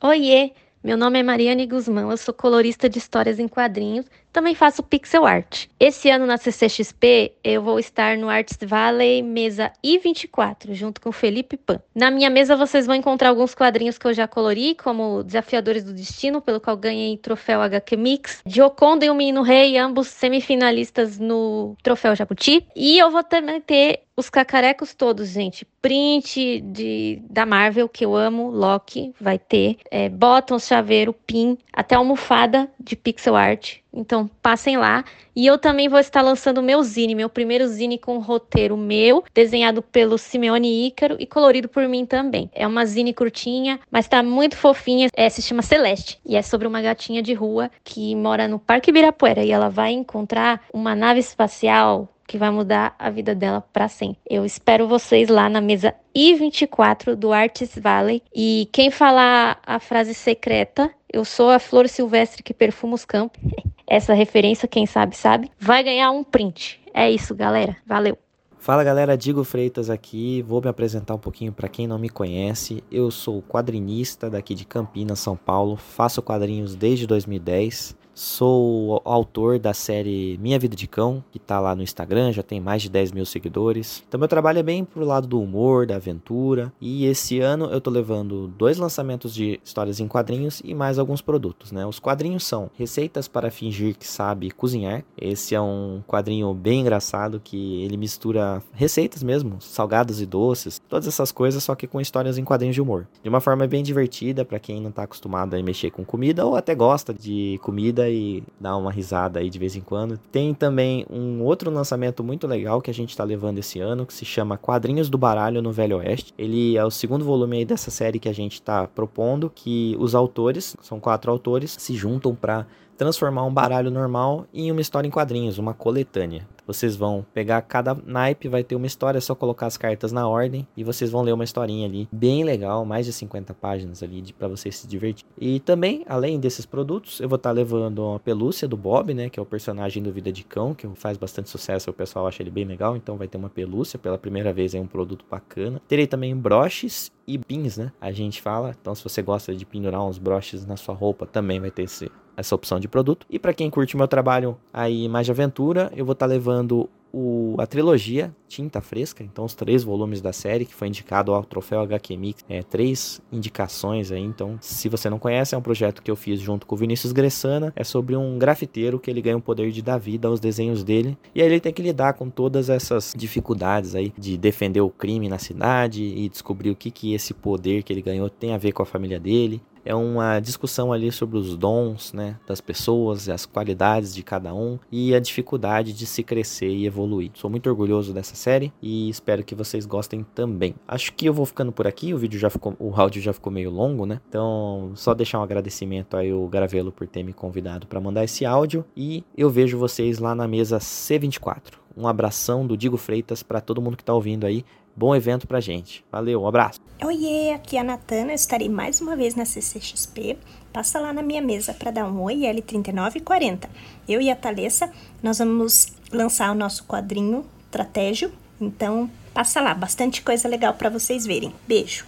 Oiê, 0.00 0.52
meu 0.82 0.96
nome 0.96 1.18
é 1.18 1.22
Mariane 1.22 1.66
Guzmão, 1.66 2.10
eu 2.10 2.16
sou 2.16 2.32
colorista 2.32 2.88
de 2.88 2.98
histórias 2.98 3.38
em 3.38 3.46
quadrinhos 3.46 4.06
também 4.36 4.54
faço 4.54 4.82
pixel 4.82 5.24
art. 5.24 5.64
Esse 5.80 6.10
ano 6.10 6.26
na 6.26 6.36
CCXP 6.36 7.32
eu 7.42 7.62
vou 7.62 7.78
estar 7.78 8.18
no 8.18 8.28
Arts 8.28 8.58
Valley 8.60 9.22
mesa 9.22 9.72
I24, 9.82 10.74
junto 10.74 11.00
com 11.00 11.10
Felipe 11.10 11.56
Pan. 11.56 11.80
Na 11.94 12.10
minha 12.10 12.28
mesa 12.28 12.54
vocês 12.54 12.84
vão 12.84 12.94
encontrar 12.94 13.30
alguns 13.30 13.54
quadrinhos 13.54 13.96
que 13.96 14.06
eu 14.06 14.12
já 14.12 14.28
colori, 14.28 14.74
como 14.74 15.24
Desafiadores 15.24 15.84
do 15.84 15.94
Destino, 15.94 16.42
pelo 16.42 16.60
qual 16.60 16.76
ganhei 16.76 17.16
troféu 17.16 17.62
HQ 17.62 17.96
Mix, 17.96 18.42
Gioconda 18.44 19.06
e 19.06 19.10
o 19.10 19.14
Menino 19.14 19.40
Rei, 19.40 19.78
ambos 19.78 20.08
semifinalistas 20.08 21.18
no 21.18 21.74
troféu 21.82 22.14
Jabuti. 22.14 22.66
E 22.76 22.98
eu 22.98 23.10
vou 23.10 23.24
também 23.24 23.58
ter 23.62 24.02
os 24.16 24.30
cacarecos 24.30 24.94
todos, 24.94 25.28
gente. 25.28 25.66
Print 25.82 26.60
de, 26.62 27.22
da 27.28 27.44
Marvel, 27.44 27.88
que 27.88 28.04
eu 28.04 28.16
amo, 28.16 28.50
Loki, 28.50 29.14
vai 29.20 29.38
ter. 29.38 29.76
É, 29.90 30.10
chaveiro, 30.58 31.12
pin, 31.12 31.58
até 31.72 31.94
almofada 31.94 32.68
de 32.80 32.96
pixel 32.96 33.36
art. 33.36 33.78
Então 33.96 34.30
passem 34.42 34.76
lá. 34.76 35.04
E 35.34 35.46
eu 35.46 35.58
também 35.58 35.88
vou 35.88 35.98
estar 35.98 36.22
lançando 36.22 36.58
o 36.58 36.62
meu 36.62 36.82
zine, 36.82 37.14
meu 37.14 37.28
primeiro 37.28 37.66
zine 37.66 37.98
com 37.98 38.18
roteiro 38.18 38.76
meu, 38.76 39.24
desenhado 39.34 39.82
pelo 39.82 40.16
Simeone 40.18 40.86
Ícaro 40.86 41.16
e 41.18 41.26
colorido 41.26 41.68
por 41.68 41.86
mim 41.88 42.06
também. 42.06 42.50
É 42.54 42.66
uma 42.66 42.84
zine 42.86 43.12
curtinha, 43.12 43.80
mas 43.90 44.08
tá 44.08 44.22
muito 44.22 44.56
fofinha. 44.56 45.08
É, 45.14 45.28
se 45.28 45.42
chama 45.42 45.62
Celeste 45.62 46.18
e 46.24 46.36
é 46.36 46.42
sobre 46.42 46.68
uma 46.68 46.80
gatinha 46.80 47.22
de 47.22 47.34
rua 47.34 47.70
que 47.82 48.14
mora 48.14 48.46
no 48.46 48.58
Parque 48.58 48.90
Ibirapuera 48.90 49.44
e 49.44 49.50
ela 49.50 49.68
vai 49.68 49.92
encontrar 49.92 50.62
uma 50.72 50.94
nave 50.94 51.20
espacial 51.20 52.08
que 52.26 52.36
vai 52.36 52.50
mudar 52.50 52.94
a 52.98 53.08
vida 53.08 53.34
dela 53.34 53.62
para 53.72 53.88
sempre. 53.88 54.18
Eu 54.28 54.44
espero 54.44 54.88
vocês 54.88 55.28
lá 55.28 55.48
na 55.48 55.60
mesa 55.60 55.94
I24 56.14 57.14
do 57.14 57.32
Artist 57.32 57.78
Valley. 57.78 58.22
E 58.34 58.68
quem 58.72 58.90
falar 58.90 59.60
a 59.64 59.78
frase 59.78 60.12
secreta, 60.12 60.90
eu 61.16 61.24
sou 61.24 61.48
a 61.48 61.58
flor 61.58 61.88
silvestre 61.88 62.42
que 62.42 62.52
perfuma 62.52 62.94
os 62.94 63.04
campos. 63.04 63.40
Essa 63.88 64.12
referência, 64.12 64.68
quem 64.68 64.84
sabe, 64.84 65.16
sabe, 65.16 65.50
vai 65.58 65.82
ganhar 65.82 66.10
um 66.10 66.22
print. 66.22 66.80
É 66.92 67.10
isso, 67.10 67.34
galera. 67.34 67.76
Valeu. 67.86 68.18
Fala 68.58 68.82
galera, 68.82 69.16
Digo 69.16 69.44
Freitas 69.44 69.88
aqui. 69.88 70.42
Vou 70.42 70.60
me 70.60 70.68
apresentar 70.68 71.14
um 71.14 71.18
pouquinho 71.18 71.52
para 71.52 71.68
quem 71.68 71.86
não 71.86 71.98
me 71.98 72.08
conhece. 72.08 72.82
Eu 72.90 73.10
sou 73.10 73.40
quadrinista 73.40 74.28
daqui 74.28 74.54
de 74.54 74.64
Campinas, 74.64 75.20
São 75.20 75.36
Paulo. 75.36 75.76
Faço 75.76 76.20
quadrinhos 76.20 76.74
desde 76.74 77.06
2010. 77.06 77.96
Sou 78.16 79.02
autor 79.04 79.58
da 79.58 79.74
série 79.74 80.38
Minha 80.40 80.58
Vida 80.58 80.74
de 80.74 80.86
Cão, 80.86 81.22
que 81.30 81.38
tá 81.38 81.60
lá 81.60 81.76
no 81.76 81.82
Instagram, 81.82 82.32
já 82.32 82.42
tem 82.42 82.58
mais 82.58 82.80
de 82.80 82.88
10 82.88 83.12
mil 83.12 83.26
seguidores. 83.26 84.02
Então 84.08 84.18
meu 84.18 84.26
trabalho 84.26 84.58
é 84.58 84.62
bem 84.62 84.86
pro 84.86 85.04
lado 85.04 85.26
do 85.26 85.38
humor, 85.38 85.86
da 85.86 85.96
aventura. 85.96 86.72
E 86.80 87.04
esse 87.04 87.40
ano 87.40 87.66
eu 87.66 87.78
tô 87.78 87.90
levando 87.90 88.48
dois 88.48 88.78
lançamentos 88.78 89.34
de 89.34 89.60
histórias 89.62 90.00
em 90.00 90.08
quadrinhos 90.08 90.62
e 90.64 90.72
mais 90.72 90.98
alguns 90.98 91.20
produtos, 91.20 91.70
né? 91.72 91.84
Os 91.84 91.98
quadrinhos 91.98 92.46
são 92.46 92.70
Receitas 92.74 93.28
para 93.28 93.50
Fingir 93.50 93.98
que 93.98 94.08
Sabe 94.08 94.50
Cozinhar. 94.50 95.04
Esse 95.20 95.54
é 95.54 95.60
um 95.60 96.02
quadrinho 96.06 96.54
bem 96.54 96.80
engraçado 96.80 97.38
que 97.38 97.82
ele 97.82 97.98
mistura 97.98 98.62
receitas 98.72 99.22
mesmo, 99.22 99.60
salgados 99.60 100.22
e 100.22 100.24
doces, 100.24 100.80
todas 100.88 101.06
essas 101.06 101.30
coisas, 101.30 101.62
só 101.62 101.74
que 101.74 101.86
com 101.86 102.00
histórias 102.00 102.38
em 102.38 102.44
quadrinhos 102.44 102.76
de 102.76 102.80
humor. 102.80 103.06
De 103.22 103.28
uma 103.28 103.42
forma 103.42 103.66
bem 103.66 103.82
divertida 103.82 104.42
para 104.42 104.58
quem 104.58 104.80
não 104.80 104.90
tá 104.90 105.02
acostumado 105.02 105.54
a 105.54 105.62
mexer 105.62 105.90
com 105.90 106.02
comida 106.02 106.46
ou 106.46 106.56
até 106.56 106.74
gosta 106.74 107.12
de 107.12 107.60
comida 107.62 108.05
e 108.08 108.42
dar 108.60 108.76
uma 108.76 108.90
risada 108.90 109.40
aí 109.40 109.50
de 109.50 109.58
vez 109.58 109.76
em 109.76 109.80
quando. 109.80 110.18
Tem 110.30 110.54
também 110.54 111.06
um 111.10 111.42
outro 111.42 111.70
lançamento 111.70 112.22
muito 112.22 112.46
legal 112.46 112.80
que 112.80 112.90
a 112.90 112.94
gente 112.94 113.10
está 113.10 113.24
levando 113.24 113.58
esse 113.58 113.80
ano, 113.80 114.06
que 114.06 114.14
se 114.14 114.24
chama 114.24 114.58
Quadrinhos 114.58 115.08
do 115.08 115.18
Baralho 115.18 115.62
no 115.62 115.72
Velho 115.72 115.98
Oeste. 115.98 116.32
Ele 116.36 116.76
é 116.76 116.84
o 116.84 116.90
segundo 116.90 117.24
volume 117.24 117.58
aí 117.58 117.64
dessa 117.64 117.90
série 117.90 118.18
que 118.18 118.28
a 118.28 118.34
gente 118.34 118.54
está 118.54 118.86
propondo, 118.86 119.50
que 119.54 119.96
os 119.98 120.14
autores, 120.14 120.76
são 120.82 120.98
quatro 121.00 121.30
autores, 121.30 121.76
se 121.78 121.94
juntam 121.94 122.34
para 122.34 122.66
transformar 122.96 123.44
um 123.44 123.52
baralho 123.52 123.90
normal 123.90 124.46
em 124.52 124.72
uma 124.72 124.80
história 124.80 125.06
em 125.06 125.10
quadrinhos, 125.10 125.58
uma 125.58 125.74
coletânea. 125.74 126.46
Vocês 126.66 126.96
vão 126.96 127.24
pegar 127.32 127.62
cada 127.62 127.94
naipe, 127.94 128.48
vai 128.48 128.64
ter 128.64 128.74
uma 128.74 128.86
história, 128.86 129.18
é 129.18 129.20
só 129.20 129.34
colocar 129.34 129.66
as 129.66 129.76
cartas 129.76 130.12
na 130.12 130.28
ordem 130.28 130.66
e 130.76 130.82
vocês 130.82 131.10
vão 131.10 131.22
ler 131.22 131.32
uma 131.32 131.44
historinha 131.44 131.86
ali, 131.86 132.08
bem 132.10 132.44
legal, 132.44 132.84
mais 132.84 133.06
de 133.06 133.12
50 133.12 133.54
páginas 133.54 134.02
ali 134.02 134.32
para 134.32 134.48
vocês 134.48 134.76
se 134.76 134.86
divertir. 134.86 135.24
E 135.38 135.60
também, 135.60 136.04
além 136.08 136.40
desses 136.40 136.66
produtos, 136.66 137.20
eu 137.20 137.28
vou 137.28 137.36
estar 137.36 137.50
tá 137.50 137.54
levando 137.54 138.00
uma 138.00 138.18
pelúcia 138.18 138.66
do 138.66 138.76
Bob, 138.76 139.14
né, 139.14 139.28
que 139.30 139.38
é 139.38 139.42
o 139.42 139.46
personagem 139.46 140.02
do 140.02 140.12
Vida 140.12 140.32
de 140.32 140.44
Cão, 140.44 140.74
que 140.74 140.88
faz 140.94 141.16
bastante 141.16 141.48
sucesso, 141.48 141.90
o 141.90 141.94
pessoal 141.94 142.26
acha 142.26 142.42
ele 142.42 142.50
bem 142.50 142.64
legal, 142.64 142.96
então 142.96 143.16
vai 143.16 143.28
ter 143.28 143.38
uma 143.38 143.50
pelúcia 143.50 143.98
pela 143.98 144.18
primeira 144.18 144.52
vez, 144.52 144.74
é 144.74 144.80
um 144.80 144.86
produto 144.86 145.24
bacana. 145.30 145.80
Terei 145.86 146.06
também 146.06 146.36
broches 146.36 147.10
e 147.26 147.38
pins, 147.38 147.76
né? 147.76 147.92
A 148.00 148.12
gente 148.12 148.40
fala. 148.40 148.74
Então, 148.80 148.94
se 148.94 149.02
você 149.02 149.22
gosta 149.22 149.54
de 149.54 149.66
pendurar 149.66 150.04
uns 150.04 150.18
broches 150.18 150.64
na 150.64 150.76
sua 150.76 150.94
roupa, 150.94 151.26
também 151.26 151.60
vai 151.60 151.70
ter 151.70 151.82
esse, 151.82 152.10
essa 152.36 152.54
opção 152.54 152.78
de 152.78 152.88
produto. 152.88 153.26
E 153.30 153.38
para 153.38 153.54
quem 153.54 153.70
curte 153.70 153.96
meu 153.96 154.08
trabalho 154.08 154.56
aí 154.72 155.08
mais 155.08 155.26
de 155.26 155.32
aventura, 155.32 155.90
eu 155.96 156.04
vou 156.04 156.12
estar 156.12 156.26
tá 156.26 156.32
levando 156.32 156.88
o, 157.12 157.54
a 157.58 157.66
trilogia 157.66 158.30
Tinta 158.46 158.82
Fresca, 158.82 159.24
então 159.24 159.46
os 159.46 159.54
três 159.54 159.82
volumes 159.82 160.20
da 160.20 160.34
série 160.34 160.66
que 160.66 160.74
foi 160.74 160.88
indicado 160.88 161.32
ao 161.32 161.42
troféu 161.42 161.80
HQ 161.80 162.14
Mix, 162.14 162.44
é, 162.46 162.62
três 162.62 163.22
indicações 163.32 164.12
aí, 164.12 164.20
então 164.20 164.58
se 164.60 164.88
você 164.90 165.08
não 165.08 165.18
conhece, 165.18 165.54
é 165.54 165.58
um 165.58 165.62
projeto 165.62 166.02
que 166.02 166.10
eu 166.10 166.16
fiz 166.16 166.38
junto 166.38 166.66
com 166.66 166.74
o 166.74 166.78
Vinícius 166.78 167.12
Gressana, 167.12 167.72
é 167.74 167.82
sobre 167.82 168.14
um 168.14 168.38
grafiteiro 168.38 169.00
que 169.00 169.10
ele 169.10 169.22
ganha 169.22 169.36
o 169.38 169.40
poder 169.40 169.70
de 169.70 169.80
dar 169.80 169.96
vida 169.96 170.28
aos 170.28 170.40
desenhos 170.40 170.84
dele, 170.84 171.16
e 171.34 171.40
aí 171.40 171.48
ele 171.48 171.60
tem 171.60 171.72
que 171.72 171.80
lidar 171.80 172.12
com 172.12 172.28
todas 172.28 172.68
essas 172.68 173.14
dificuldades 173.16 173.94
aí 173.94 174.12
de 174.18 174.36
defender 174.36 174.82
o 174.82 174.90
crime 174.90 175.28
na 175.28 175.38
cidade 175.38 176.02
e 176.02 176.28
descobrir 176.28 176.68
o 176.68 176.76
que 176.76 176.90
que 176.90 177.14
esse 177.14 177.32
poder 177.32 177.82
que 177.82 177.92
ele 177.94 178.02
ganhou 178.02 178.28
tem 178.28 178.52
a 178.52 178.58
ver 178.58 178.72
com 178.72 178.82
a 178.82 178.86
família 178.86 179.18
dele, 179.18 179.62
É 179.86 179.94
uma 179.94 180.40
discussão 180.40 180.92
ali 180.92 181.12
sobre 181.12 181.38
os 181.38 181.56
dons, 181.56 182.12
né, 182.12 182.36
das 182.44 182.60
pessoas, 182.60 183.28
as 183.28 183.46
qualidades 183.46 184.12
de 184.12 184.20
cada 184.24 184.52
um 184.52 184.80
e 184.90 185.14
a 185.14 185.20
dificuldade 185.20 185.92
de 185.92 186.04
se 186.06 186.24
crescer 186.24 186.68
e 186.68 186.86
evoluir. 186.86 187.30
Sou 187.34 187.48
muito 187.48 187.70
orgulhoso 187.70 188.12
dessa 188.12 188.34
série 188.34 188.72
e 188.82 189.08
espero 189.08 189.44
que 189.44 189.54
vocês 189.54 189.86
gostem 189.86 190.26
também. 190.34 190.74
Acho 190.88 191.12
que 191.12 191.26
eu 191.26 191.32
vou 191.32 191.46
ficando 191.46 191.70
por 191.70 191.86
aqui, 191.86 192.12
o 192.12 192.18
vídeo 192.18 192.36
já 192.36 192.50
ficou, 192.50 192.74
o 192.80 192.92
áudio 193.00 193.22
já 193.22 193.32
ficou 193.32 193.52
meio 193.52 193.70
longo, 193.70 194.04
né? 194.04 194.20
Então, 194.28 194.90
só 194.96 195.14
deixar 195.14 195.38
um 195.38 195.44
agradecimento 195.44 196.16
aí 196.16 196.32
o 196.32 196.48
Gravelo 196.48 196.90
por 196.90 197.06
ter 197.06 197.22
me 197.22 197.32
convidado 197.32 197.86
para 197.86 198.00
mandar 198.00 198.24
esse 198.24 198.44
áudio 198.44 198.84
e 198.96 199.22
eu 199.38 199.48
vejo 199.48 199.78
vocês 199.78 200.18
lá 200.18 200.34
na 200.34 200.48
mesa 200.48 200.78
C24. 200.78 201.74
Um 201.96 202.06
abração 202.06 202.66
do 202.66 202.76
Digo 202.76 202.98
Freitas 202.98 203.42
para 203.42 203.60
todo 203.60 203.80
mundo 203.80 203.96
que 203.96 204.02
está 204.02 204.12
ouvindo 204.12 204.44
aí. 204.44 204.64
Bom 204.96 205.14
evento 205.14 205.46
pra 205.46 205.60
gente. 205.60 206.02
Valeu, 206.10 206.40
um 206.40 206.48
abraço. 206.48 206.80
Oiê, 207.04 207.52
aqui 207.52 207.76
é 207.76 207.80
a 207.80 207.84
Natana, 207.84 208.30
eu 208.30 208.34
estarei 208.34 208.66
mais 208.66 208.98
uma 208.98 209.14
vez 209.14 209.34
na 209.34 209.44
CCXP. 209.44 210.38
Passa 210.72 210.98
lá 210.98 211.12
na 211.12 211.20
minha 211.20 211.42
mesa 211.42 211.74
para 211.74 211.90
dar 211.90 212.06
um 212.06 212.22
oi 212.22 212.36
L3940. 212.36 213.68
Eu 214.08 214.22
e 214.22 214.30
a 214.30 214.34
Thalessa, 214.34 214.90
nós 215.22 215.38
vamos 215.38 215.88
lançar 216.10 216.50
o 216.50 216.54
nosso 216.54 216.86
quadrinho 216.86 217.44
Tratégio, 217.70 218.32
então 218.58 219.10
passa 219.34 219.60
lá, 219.60 219.74
bastante 219.74 220.22
coisa 220.22 220.48
legal 220.48 220.72
para 220.72 220.88
vocês 220.88 221.26
verem. 221.26 221.54
Beijo. 221.68 222.06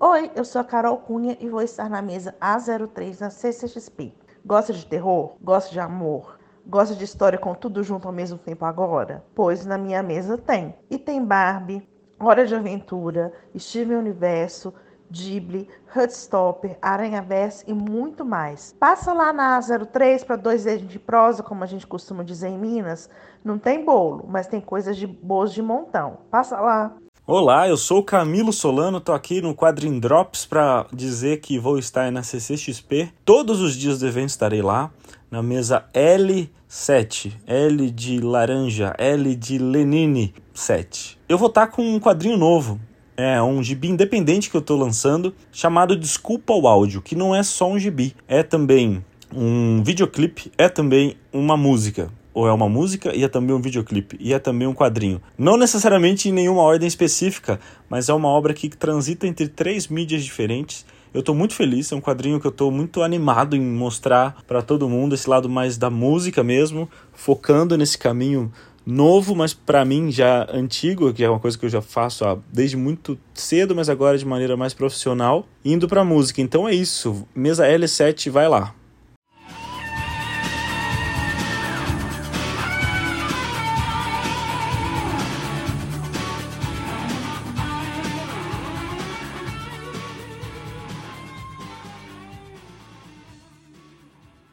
Oi, 0.00 0.32
eu 0.34 0.44
sou 0.44 0.60
a 0.60 0.64
Carol 0.64 0.96
Cunha 0.96 1.38
e 1.40 1.48
vou 1.48 1.62
estar 1.62 1.88
na 1.88 2.02
mesa 2.02 2.34
A03 2.40 3.20
na 3.20 3.30
CCXP. 3.30 4.12
Gosta 4.44 4.72
de 4.72 4.84
terror? 4.84 5.36
Gosta 5.40 5.70
de 5.70 5.78
amor? 5.78 6.40
Gosta 6.66 6.94
de 6.94 7.04
história 7.04 7.38
com 7.38 7.54
tudo 7.54 7.84
junto 7.84 8.08
ao 8.08 8.12
mesmo 8.12 8.36
tempo 8.36 8.64
agora? 8.64 9.24
Pois 9.34 9.64
na 9.64 9.78
minha 9.78 10.02
mesa 10.02 10.36
tem. 10.36 10.74
E 10.90 10.98
tem 10.98 11.24
Barbie, 11.24 11.88
Hora 12.22 12.46
de 12.46 12.54
Aventura, 12.54 13.32
Steven 13.56 13.96
Universo, 13.96 14.74
Ghibli, 15.10 15.66
Hudstopper, 15.96 16.76
Aranha 16.82 17.22
Verso 17.22 17.64
e 17.66 17.72
muito 17.72 18.26
mais. 18.26 18.74
Passa 18.78 19.14
lá 19.14 19.32
na 19.32 19.58
A03 19.58 20.26
para 20.26 20.36
dois 20.36 20.64
dedos 20.64 20.86
de 20.86 20.98
prosa, 20.98 21.42
como 21.42 21.64
a 21.64 21.66
gente 21.66 21.86
costuma 21.86 22.22
dizer 22.22 22.48
em 22.48 22.58
Minas. 22.58 23.08
Não 23.42 23.58
tem 23.58 23.82
bolo, 23.82 24.26
mas 24.28 24.46
tem 24.46 24.60
coisas 24.60 24.98
de 24.98 25.06
boas 25.06 25.54
de 25.54 25.62
montão. 25.62 26.18
Passa 26.30 26.60
lá. 26.60 26.94
Olá, 27.26 27.66
eu 27.66 27.78
sou 27.78 28.00
o 28.00 28.04
Camilo 28.04 28.52
Solano, 28.52 29.00
tô 29.00 29.12
aqui 29.12 29.40
no 29.40 29.54
Quadrin 29.54 29.98
Drops 29.98 30.44
para 30.44 30.86
dizer 30.92 31.40
que 31.40 31.58
vou 31.58 31.78
estar 31.78 32.12
na 32.12 32.22
CCXP. 32.22 33.12
Todos 33.24 33.60
os 33.60 33.74
dias 33.74 33.98
do 33.98 34.06
evento 34.06 34.28
estarei 34.28 34.60
lá, 34.60 34.90
na 35.30 35.42
mesa 35.42 35.86
L7, 35.94 37.32
L 37.46 37.90
de 37.90 38.20
laranja, 38.20 38.94
L 38.98 39.34
de 39.36 39.58
Lenine 39.58 40.34
7. 40.52 41.19
Eu 41.30 41.38
vou 41.38 41.46
estar 41.46 41.68
com 41.68 41.94
um 41.94 42.00
quadrinho 42.00 42.36
novo, 42.36 42.80
é 43.16 43.40
um 43.40 43.62
gibi 43.62 43.86
independente 43.86 44.50
que 44.50 44.56
eu 44.56 44.60
estou 44.60 44.76
lançando, 44.76 45.32
chamado 45.52 45.94
Desculpa 45.94 46.52
o 46.52 46.66
Áudio, 46.66 47.00
que 47.00 47.14
não 47.14 47.32
é 47.32 47.44
só 47.44 47.70
um 47.70 47.78
gibi, 47.78 48.16
é 48.26 48.42
também 48.42 49.04
um 49.32 49.80
videoclipe, 49.80 50.50
é 50.58 50.68
também 50.68 51.16
uma 51.32 51.56
música 51.56 52.10
ou 52.34 52.48
é 52.48 52.52
uma 52.52 52.68
música 52.68 53.14
e 53.14 53.22
é 53.22 53.28
também 53.28 53.54
um 53.54 53.60
videoclipe 53.60 54.16
e 54.18 54.34
é 54.34 54.40
também 54.40 54.66
um 54.66 54.74
quadrinho. 54.74 55.22
Não 55.38 55.56
necessariamente 55.56 56.28
em 56.28 56.32
nenhuma 56.32 56.62
ordem 56.62 56.88
específica, 56.88 57.60
mas 57.88 58.08
é 58.08 58.12
uma 58.12 58.28
obra 58.28 58.52
que 58.52 58.68
transita 58.68 59.24
entre 59.24 59.46
três 59.46 59.86
mídias 59.86 60.24
diferentes. 60.24 60.84
Eu 61.14 61.20
estou 61.20 61.34
muito 61.34 61.54
feliz, 61.54 61.90
é 61.90 61.94
um 61.96 62.00
quadrinho 62.00 62.40
que 62.40 62.46
eu 62.46 62.52
estou 62.52 62.72
muito 62.72 63.02
animado 63.02 63.54
em 63.54 63.60
mostrar 63.60 64.36
para 64.48 64.62
todo 64.62 64.88
mundo 64.88 65.14
esse 65.14 65.30
lado 65.30 65.48
mais 65.48 65.76
da 65.76 65.90
música 65.90 66.42
mesmo, 66.42 66.88
focando 67.12 67.76
nesse 67.76 67.98
caminho 67.98 68.52
novo, 68.84 69.34
mas 69.34 69.52
para 69.52 69.84
mim 69.84 70.10
já 70.10 70.48
antigo, 70.52 71.12
que 71.12 71.22
é 71.22 71.28
uma 71.30 71.38
coisa 71.38 71.58
que 71.58 71.64
eu 71.64 71.70
já 71.70 71.82
faço 71.82 72.24
ó, 72.24 72.38
desde 72.52 72.76
muito 72.76 73.18
cedo, 73.34 73.74
mas 73.74 73.88
agora 73.88 74.16
de 74.16 74.26
maneira 74.26 74.56
mais 74.56 74.74
profissional, 74.74 75.46
indo 75.64 75.86
para 75.86 76.04
música. 76.04 76.40
Então 76.40 76.68
é 76.68 76.74
isso. 76.74 77.26
Mesa 77.34 77.66
L7, 77.66 78.30
vai 78.30 78.48
lá. 78.48 78.74